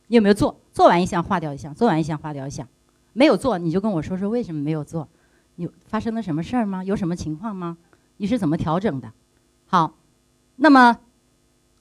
[0.09, 0.61] 你有没有做？
[0.75, 2.69] 做完一项划掉一项，做完一项划掉一项。
[3.15, 5.09] 没有做你就跟我说说为什么没有做。
[5.57, 6.85] 有发生了什么事儿吗？
[6.85, 7.79] 有什么情况吗？
[8.19, 9.11] 你是怎么调整的？
[9.65, 9.95] 好，
[10.61, 10.99] 那么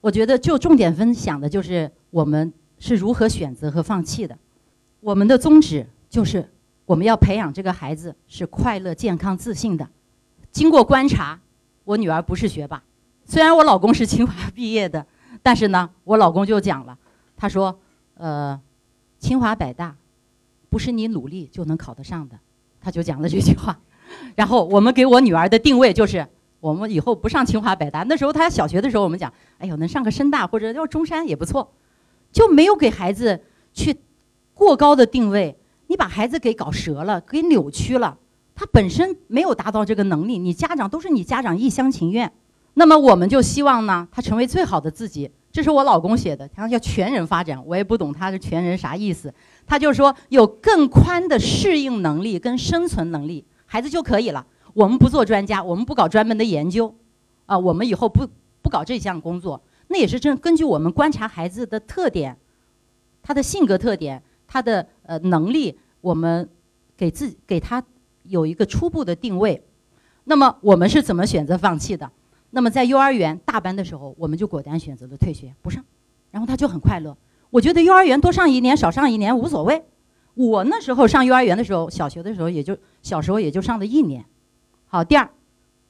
[0.01, 4.37] 我觉得就重点分享的就是我们是如何选择和放弃的。
[4.99, 6.49] 我们的宗旨就是
[6.85, 9.87] 我们要培养这个孩子是快乐、健康、自信的。
[10.51, 11.39] 经过观察，
[11.83, 12.81] 我女儿不是学霸，
[13.25, 15.05] 虽然我老公是清华毕业的，
[15.43, 16.97] 但是呢，我老公就讲了，
[17.35, 17.79] 他说
[18.15, 18.59] ：“呃，
[19.19, 19.95] 清华北大
[20.69, 22.39] 不是你努力就能考得上的。”
[22.79, 23.77] 他就讲了这句话，
[24.35, 26.25] 然后我们给我女儿的定位就是，
[26.67, 28.03] 我们以后不上清华北大。
[28.03, 31.73] 那时候他小学的时候，我们讲，哎呦，能上个深大或者要中山也不错，
[32.31, 33.39] 就没有给孩子
[33.73, 33.95] 去
[34.53, 35.57] 过高的定位。
[35.87, 38.17] 你把孩子给搞折了，给扭曲了，
[38.53, 42.29] 他本身没有达到这个能力，你家长都是你家长一厢情愿。
[42.73, 45.31] 那么我们就希望呢，他成为最好的自己。
[45.49, 49.33] 这是我老公写的，他叫全人发展，我也不懂他的全人啥意思。
[49.65, 54.45] 他就说有更宽的适应能力跟生存能力，孩子就可以了。
[54.77, 56.93] 我们不做专家，我们不搞专门的研究，
[57.47, 58.27] 啊，我们以后不
[58.61, 59.59] 不搞这项工作。
[59.87, 62.37] 那也是正根据我们观察孩子的特点，
[63.23, 66.47] 他的性格特点，他的呃能力，我们
[66.95, 67.83] 给自给他
[68.21, 69.59] 有一个初步的定位。
[70.25, 72.11] 那么我们是怎么选择放弃的？
[72.51, 75.83] 那么在幼儿园大班的时候，我们就果断选择了退学不上，
[76.29, 77.17] 然后他就很快乐。
[77.49, 79.83] 我觉得幼儿园多上一年少上一年无所谓。
[80.35, 84.23] 我那时候上幼儿园的时候，小学的时候也就小时候也就上了一年。
[84.89, 85.29] 好，第二，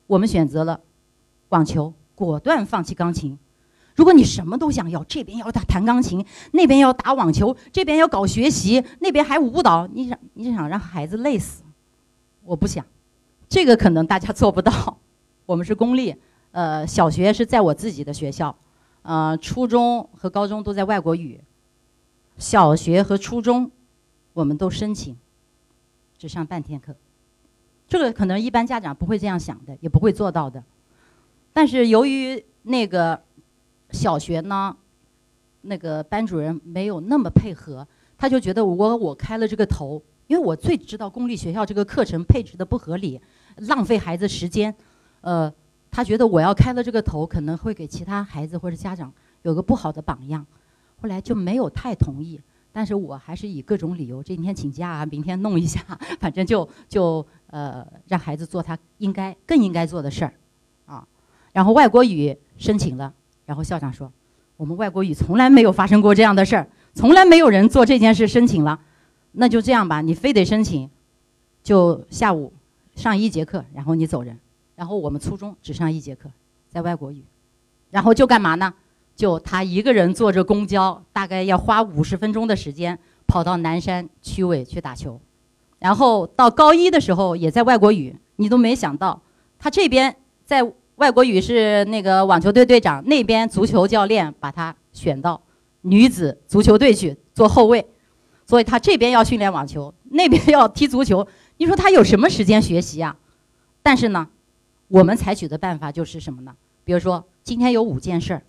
[0.07, 0.81] 我们选择了
[1.49, 3.37] 网球，果断放弃钢琴。
[3.95, 11.61] 如果你什么都想要，这边要打弹钢琴，那边要打网球，这边要搞学习，那边还舞蹈，你想你想让孩子累死？
[12.43, 12.83] 我不想，
[13.47, 14.97] 这个可能大家做不到。
[15.45, 16.15] 我们是公立。
[16.51, 18.57] 呃，小学是在我自己的学校，
[19.03, 21.39] 呃，初中和高中都在外国语，
[22.37, 23.69] 小学和初中，
[24.33, 25.15] 我们都申请
[26.17, 26.95] 只上半天课。
[27.87, 30.63] 这个可能一般家长不会这样想的，也不会做到的。
[31.53, 33.19] 但是由于那个
[33.91, 34.75] 小学呢，
[35.61, 43.19] 那个班主任没有那么配合，他就觉得我我开了这个头，因为我最知道公立学校这个课程配置的不合理，
[43.55, 44.75] 浪费孩子时间，
[45.21, 45.51] 呃，
[45.89, 49.11] 他觉得我要开了这个头，可能会给其他孩子或者家长
[49.43, 50.45] 有个不好的榜样，
[51.01, 52.39] 后来就没有太同意。
[52.77, 55.81] 但是我还是以各种理由，今天请假啊，明天弄一下，
[56.19, 60.33] 反正就就呃让孩子做他应该更应该做的事儿，
[60.85, 61.03] 啊，
[61.51, 63.11] 然后外国语申请了，
[63.47, 64.11] 然后校长说，
[64.57, 68.79] 我们外国语从来没有发生过这样的事儿，从来没有人做这件事申请了，
[69.31, 70.87] 那就这样吧，你非得申请，
[71.63, 72.53] 就下午
[72.93, 74.37] 上一节课，然后你走人，
[74.75, 76.29] 然后我们初中只上一节课，
[76.69, 77.23] 在外国语，
[77.89, 78.71] 然后就干嘛呢？
[79.17, 85.19] 就他一个人坐着公交，大概要花五十分钟的时间跑到南山区委去打球，
[85.79, 89.19] 然后到高一的时候也在外国语，你都没想到，
[89.57, 90.15] 他这边
[90.45, 95.41] 在外国语是那个网球队队长，那边足球教练把他选到
[95.81, 97.83] 女子足球队去做后卫，
[98.45, 103.17] 所以他这边要训练网球，那边要踢足球，你说他有什么时间学习啊？
[103.81, 104.27] 但是呢，
[104.89, 106.53] 我们采取的办法就是什么呢？
[106.83, 108.43] 比如说今天有五件事儿。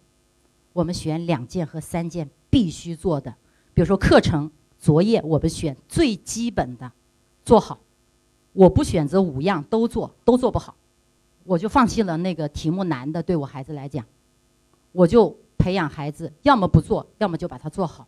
[0.78, 3.34] 我们选两件和三件必须做的，
[3.74, 4.48] 比如说课程
[4.78, 6.92] 作业，我们选最基本的
[7.44, 7.80] 做好。
[8.52, 10.76] 我不选择五样都做，都做不好，
[11.42, 13.20] 我就放弃了那个题目难的。
[13.20, 14.06] 对我孩子来讲，
[14.92, 18.06] 我就培养孩子，要么不做，要么就把它做好。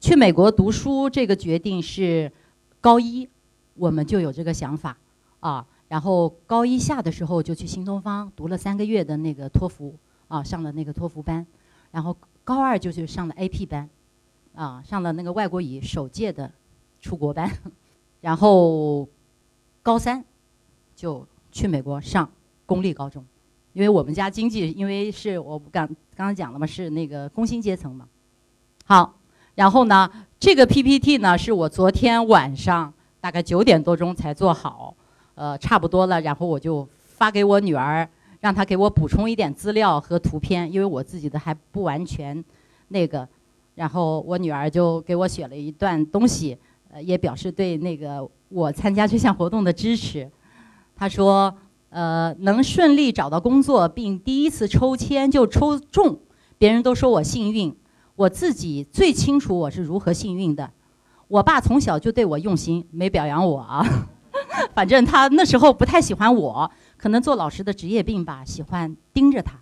[0.00, 2.32] 去美国读书这个决定是
[2.80, 3.28] 高一，
[3.74, 4.96] 我们就有这个想法
[5.40, 5.66] 啊。
[5.88, 9.94] 然后高一下的时候就去新东方读了三个月的那个托福
[10.28, 11.46] 啊，上了那个托福班。
[11.92, 13.88] 然后高二就去上了 AP 班，
[14.54, 16.50] 啊，上了那个外国语首届的
[17.00, 17.48] 出国班，
[18.20, 19.06] 然后
[19.82, 20.24] 高三
[20.96, 22.28] 就去美国上
[22.66, 23.24] 公立高中，
[23.74, 28.08] 因为我们家经济，因为是我刚刚刚讲了嘛，是那个工薪阶层嘛。
[28.84, 29.14] 好，
[29.54, 34.96] 然后呢，这个 PPT 呢是我昨天晚上大概九点多钟才做好，
[35.34, 38.08] 呃，差不多了，然后我就发给我女儿。
[38.42, 42.44] 让他给我补充一点资料和图片，因为我自己的还不完全，
[42.88, 43.26] 那个，
[43.76, 46.58] 然后我女儿就给我写了一段东西，
[46.90, 50.28] 呃，也表示对那个我参加这项活动的支持。
[50.96, 51.56] 她说，
[51.90, 56.18] 呃，能顺利找到工作并第一次抽签就抽中，
[56.58, 57.72] 别人都说我幸运，
[58.16, 60.68] 我自己最清楚我是如何幸运的。
[61.28, 63.86] 我爸从小就对我用心，没表扬我啊，
[64.74, 66.68] 反正他那时候不太喜欢我。
[67.02, 69.60] 可能做老师的职业病吧，喜欢盯着他，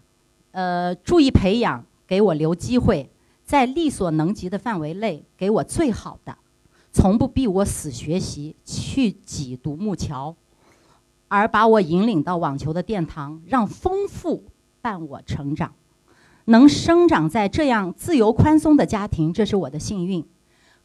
[0.50, 3.08] 呃，注意培养，给我留机会，
[3.46, 6.36] 在力所能及的范围内给我最好的，
[6.92, 10.36] 从不逼我死学习去挤独木桥，
[11.28, 14.44] 而把我引领到网球的殿堂，让丰富
[14.82, 15.72] 伴我成长，
[16.44, 20.22] 能生长在这样自由宽松的家庭，这是我的幸运。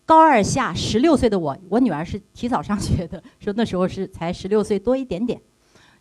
[0.06, 5.42] 高二下十六岁的我，我女儿是提早上学的，说那时候是才十六岁多一点点。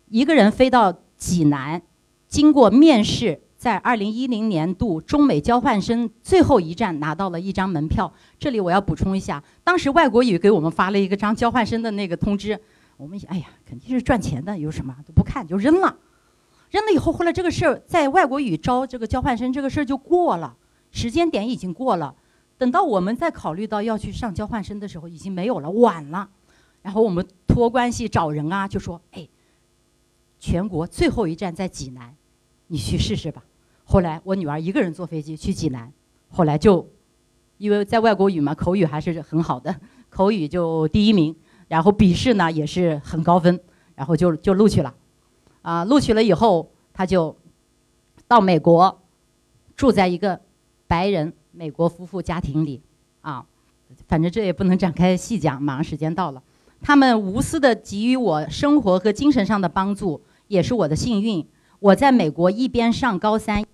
[0.07, 1.81] 一个人飞到济南，
[2.27, 8.11] 经过面试，在二零一零年度中美交换生最后一站拿到了一张门票。
[8.37, 12.59] 这里我要补充一下，当时外国语给我们发了一个张交换生的那个通知，
[12.97, 15.97] 我们想，哎呀，肯定是赚钱的，有什么都不看就扔了。
[16.69, 20.55] 扔了以后，后来这个事儿在外国语招这个交换生这个事儿就过了，
[20.91, 22.13] 时间点已经过了。
[22.59, 26.29] 等到我们再考虑到要去上交换生的时候，已经没有了，晚了。
[26.83, 29.27] 然后我们托关系找人啊，就说，哎。
[30.45, 32.15] 全国最后一站在济南，
[32.67, 33.43] 你去试试吧。
[33.83, 35.91] 后来我女儿一个人坐飞机去济南，
[36.29, 36.87] 后来就
[37.57, 39.75] 因为在外国语嘛，口语还是很好的，
[40.07, 41.35] 口语就第一名。
[41.67, 43.59] 然后笔试呢也是很高分，
[43.95, 44.93] 然后就就录取了。
[45.63, 47.35] 啊，录取了以后，他就
[48.27, 49.01] 到美国
[49.75, 50.39] 住在一个
[50.85, 52.83] 白人美国夫妇家庭里
[53.21, 53.43] 啊。
[54.07, 56.43] 反正这也不能展开细讲，马上时间到了。
[56.81, 60.21] 他们无私的给予我生活和精神上的帮助。
[60.47, 61.47] 也是我的幸运。
[61.79, 63.65] 我在美国一边上高三，一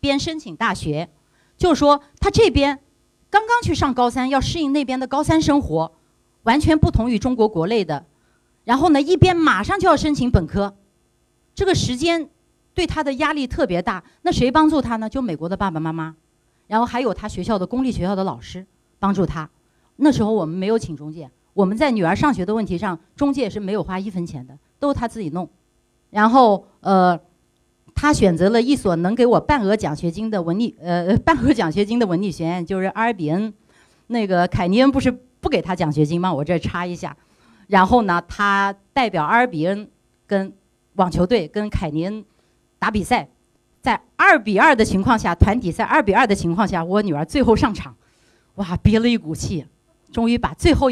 [0.00, 1.08] 边申请大学，
[1.56, 2.78] 就是说他这边
[3.30, 5.92] 刚刚去上高三，要适应那边的高三生活，
[6.42, 8.04] 完全不同于中国国内的。
[8.64, 10.76] 然后呢，一边马上就要申请本科，
[11.54, 12.28] 这个时间
[12.74, 14.04] 对他的压力特别大。
[14.22, 15.08] 那谁帮助他呢？
[15.08, 16.14] 就美国的爸爸妈妈，
[16.66, 18.66] 然后还有他学校的公立学校的老师
[18.98, 19.48] 帮助他。
[19.96, 24.58] 那时候我们没有请中介，我们在女儿上学的问题上，中介是没有花一分钱的。
[24.80, 25.48] 都他自己弄，
[26.10, 27.20] 然后呃，
[27.94, 33.52] 他选择了一所能给我半额奖学金的文理呃 半额奖学金的文理学院，就是阿尔比恩
[34.08, 36.32] 那个凯尼恩不是不给他奖学金吗？
[36.32, 37.16] 我这插一下。
[37.68, 39.88] 然后呢，他代表阿尔比恩
[40.26, 40.52] 跟
[40.94, 42.24] 网球队跟凯尼恩
[42.80, 43.28] 打比赛，
[43.80, 47.94] 在二比二的情况下，团体赛二比二的情况下，我女儿最后上场，
[48.56, 49.64] 哇，憋了一股气，
[50.10, 50.90] 终于把最后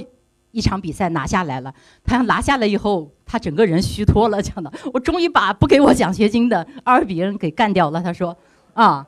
[0.50, 1.74] 一场比赛拿下来了。
[2.04, 8.02] 她拿下来以后，他整个人虚脱了，讲的， 我终于把不给我奖学金的阿尔比恩给干掉了。
[8.02, 8.36] 他说，
[8.74, 9.06] 啊。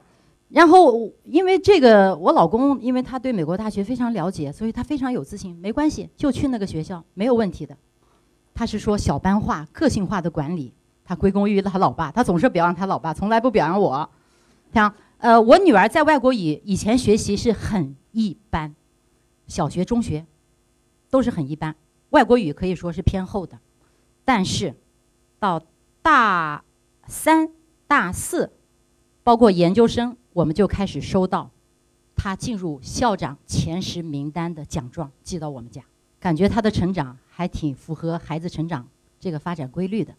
[0.51, 5.57] 然后，因为这个，我老公因为他对美国大学非常了解，所以他非常有自信。
[5.63, 7.77] 没关系，就去那个学校，没有问题的。
[8.53, 10.75] 他是说小班化、个性化的管理，
[11.05, 12.11] 他归功于他老爸。
[12.11, 14.11] 他总是表扬他老爸，从来不表扬我。
[14.75, 18.75] 像呃，我女儿在外国语以前学习是很一般，
[19.47, 20.27] 小学、中学
[21.11, 21.75] 都是很一般，
[22.11, 23.59] 外国语可以说是偏后的。
[24.25, 24.75] 但是
[25.39, 25.61] 到
[26.01, 26.65] 大
[27.07, 27.51] 三、
[27.87, 28.51] 大四，
[29.23, 30.17] 包括研究生。
[30.33, 31.51] 我们就开始收到
[32.15, 35.83] 他进入校长前十名单的奖状寄到我们家，
[36.21, 38.87] 感觉他的成长还挺符合孩子成长
[39.19, 40.15] 这个发展规律的，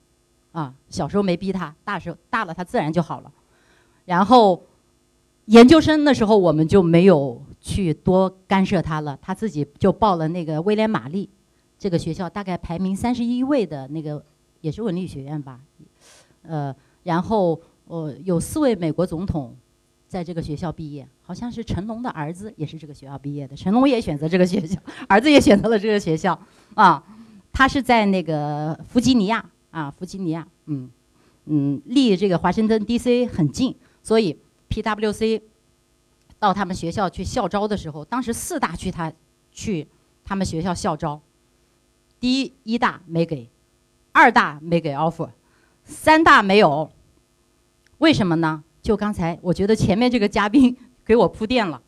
[0.51, 3.31] 啊，小时候没逼他，大时候大了他自然就好了。
[4.03, 4.61] 然后
[5.45, 11.29] 研究生的时候我们就没有去多干涉他了，他自己就报了那个威廉玛丽
[11.79, 14.21] 这个学校，大概排名三十一位的那个
[14.59, 15.61] 也是文理学院吧，
[16.41, 19.55] 呃，然后呃有四位美国总统。
[20.11, 23.55] 在这个学校毕业，好像是成龙的儿子也是这个学校毕业的。
[23.55, 26.37] 成龙也选择这个学校，儿子也选择了这个学校，
[26.73, 27.01] 啊，
[27.53, 30.89] 他是在那个弗吉尼亚啊，弗吉尼亚，嗯
[31.45, 33.25] 嗯，离这个华盛顿 D.C.
[33.25, 34.37] 很近，所以
[34.67, 35.41] P.W.C.
[36.41, 39.13] 到他们学校去校招的时候，当时四大去他
[39.51, 39.87] 去
[40.25, 41.21] 他们学校校招，
[42.19, 43.47] 第一一大没给，
[44.11, 45.29] 二大没给 offer，
[45.83, 46.89] 三大没有，
[47.99, 48.63] 为什么呢？
[48.81, 50.75] 就刚才，我觉得前面这个嘉宾
[51.05, 51.79] 给我铺垫了，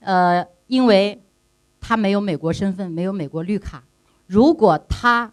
[0.00, 1.22] 呃，因为
[1.80, 3.84] 他没有美国身份，没有美国绿卡。
[4.26, 5.32] 如果他，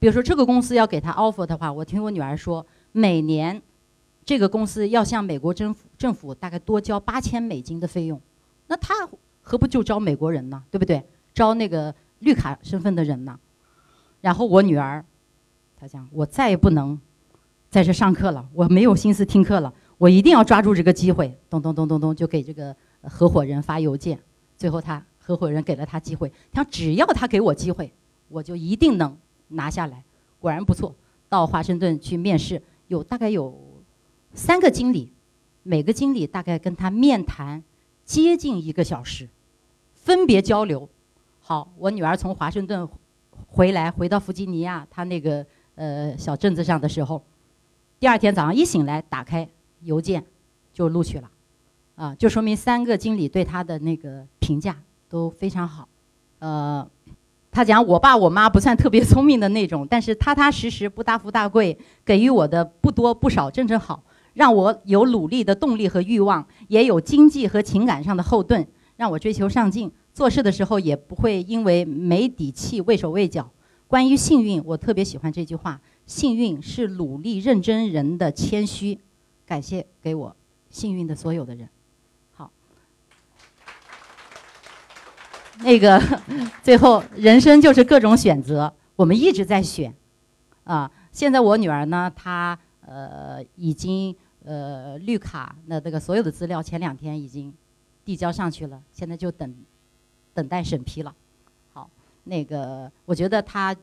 [0.00, 3.62] 比如说这个公司要给他 offer 的话，我听我女儿说，每年
[4.24, 8.20] 这个公司要向美国政府政府大概多交八千美金的费用，
[8.68, 9.08] 那他
[9.40, 10.62] 何不就招美国人呢？
[10.70, 11.02] 对不对？
[11.34, 13.38] 招那个绿卡身份的人呢？
[14.20, 15.04] 然后我女儿，
[15.76, 17.00] 她讲，我再也不能
[17.68, 19.72] 在这上课了，我没有心思听课了。
[19.98, 24.18] 我一定要抓住这个机会，咚咚咚咚咚，就给这个合伙人发邮件。
[24.56, 27.92] 最后，他合伙人给了他机会，他只要他给我机会，
[28.28, 29.16] 我就一定能
[29.48, 30.04] 拿下来。
[30.38, 30.94] 果然不错，
[31.28, 33.56] 到华盛顿去面试，有大概有
[34.34, 35.12] 三个经理，
[35.62, 37.62] 每个经理大概跟他面谈
[38.04, 39.28] 接近一个小时，
[39.94, 40.88] 分别交流。
[41.40, 42.88] 好，我女儿从华盛顿
[43.46, 47.22] 回来，回到弗吉尼亚她那个呃小镇子上的时候，
[47.98, 49.48] 第二天早上一醒来，打开。
[49.84, 50.24] 邮件
[50.72, 51.28] 就录取了，
[51.96, 55.88] 啊，就说明三个经理对她的那个评价都非常好。
[56.38, 56.88] 呃，
[57.50, 64.00] 他讲我爸我妈不算特别聪明的那种，但是踏踏实实不大富大贵，给予我的不多不少正正好，
[64.34, 68.66] 让我有努力的动力和欲望，也有经济和情感上的后盾，
[68.96, 73.50] 让我追求上进，做事的时候也不会因为没底气畏手畏脚。
[73.86, 78.98] 关于幸运，我特别喜欢这句话：幸运是努力认真人的谦虚。
[79.44, 80.34] 感谢给我
[80.70, 81.68] 幸运的所有的人，
[82.34, 82.50] 好。
[85.58, 86.00] 那个
[86.62, 89.94] 最后，人生就是各种选择，我们一直在选，
[90.64, 97.52] 啊，现在我女儿呢，她呃已经呃绿卡那这个所有的资料前两天已经
[98.04, 99.54] 递交上去了，现在就等
[100.34, 101.14] 等待审批了。
[101.72, 101.88] 好，
[102.24, 103.74] 那个我觉得他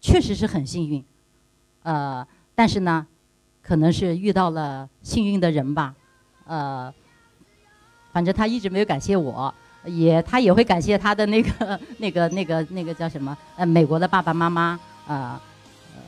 [0.00, 1.04] 确实是很幸运，
[1.82, 3.06] 呃，但是呢。
[3.60, 5.94] 可能是遇到了幸运的人吧，
[6.46, 6.90] 呃，
[8.12, 9.52] 反正他一直没有感谢我，
[9.84, 15.38] 也他也会感谢他的那个那个那个那个叫什么呃美国的爸爸妈妈啊，
[15.94, 16.00] 呃，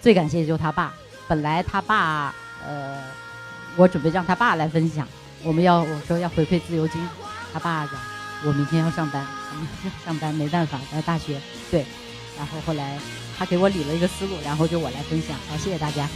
[0.00, 0.94] 最感谢就是他爸。
[1.28, 2.34] 本来他爸
[2.66, 2.98] 呃，
[3.76, 5.06] 我准备让他爸来分享，
[5.42, 7.00] 我们要我说要回馈自由金，
[7.52, 7.94] 他爸讲
[8.44, 9.26] 我明天要上班，
[10.04, 11.40] 上班没办法在大学。
[11.70, 11.84] 对，
[12.36, 12.98] 然后后来
[13.38, 16.08] 他给我理了一个思路，然后就我来分享，好谢谢大家。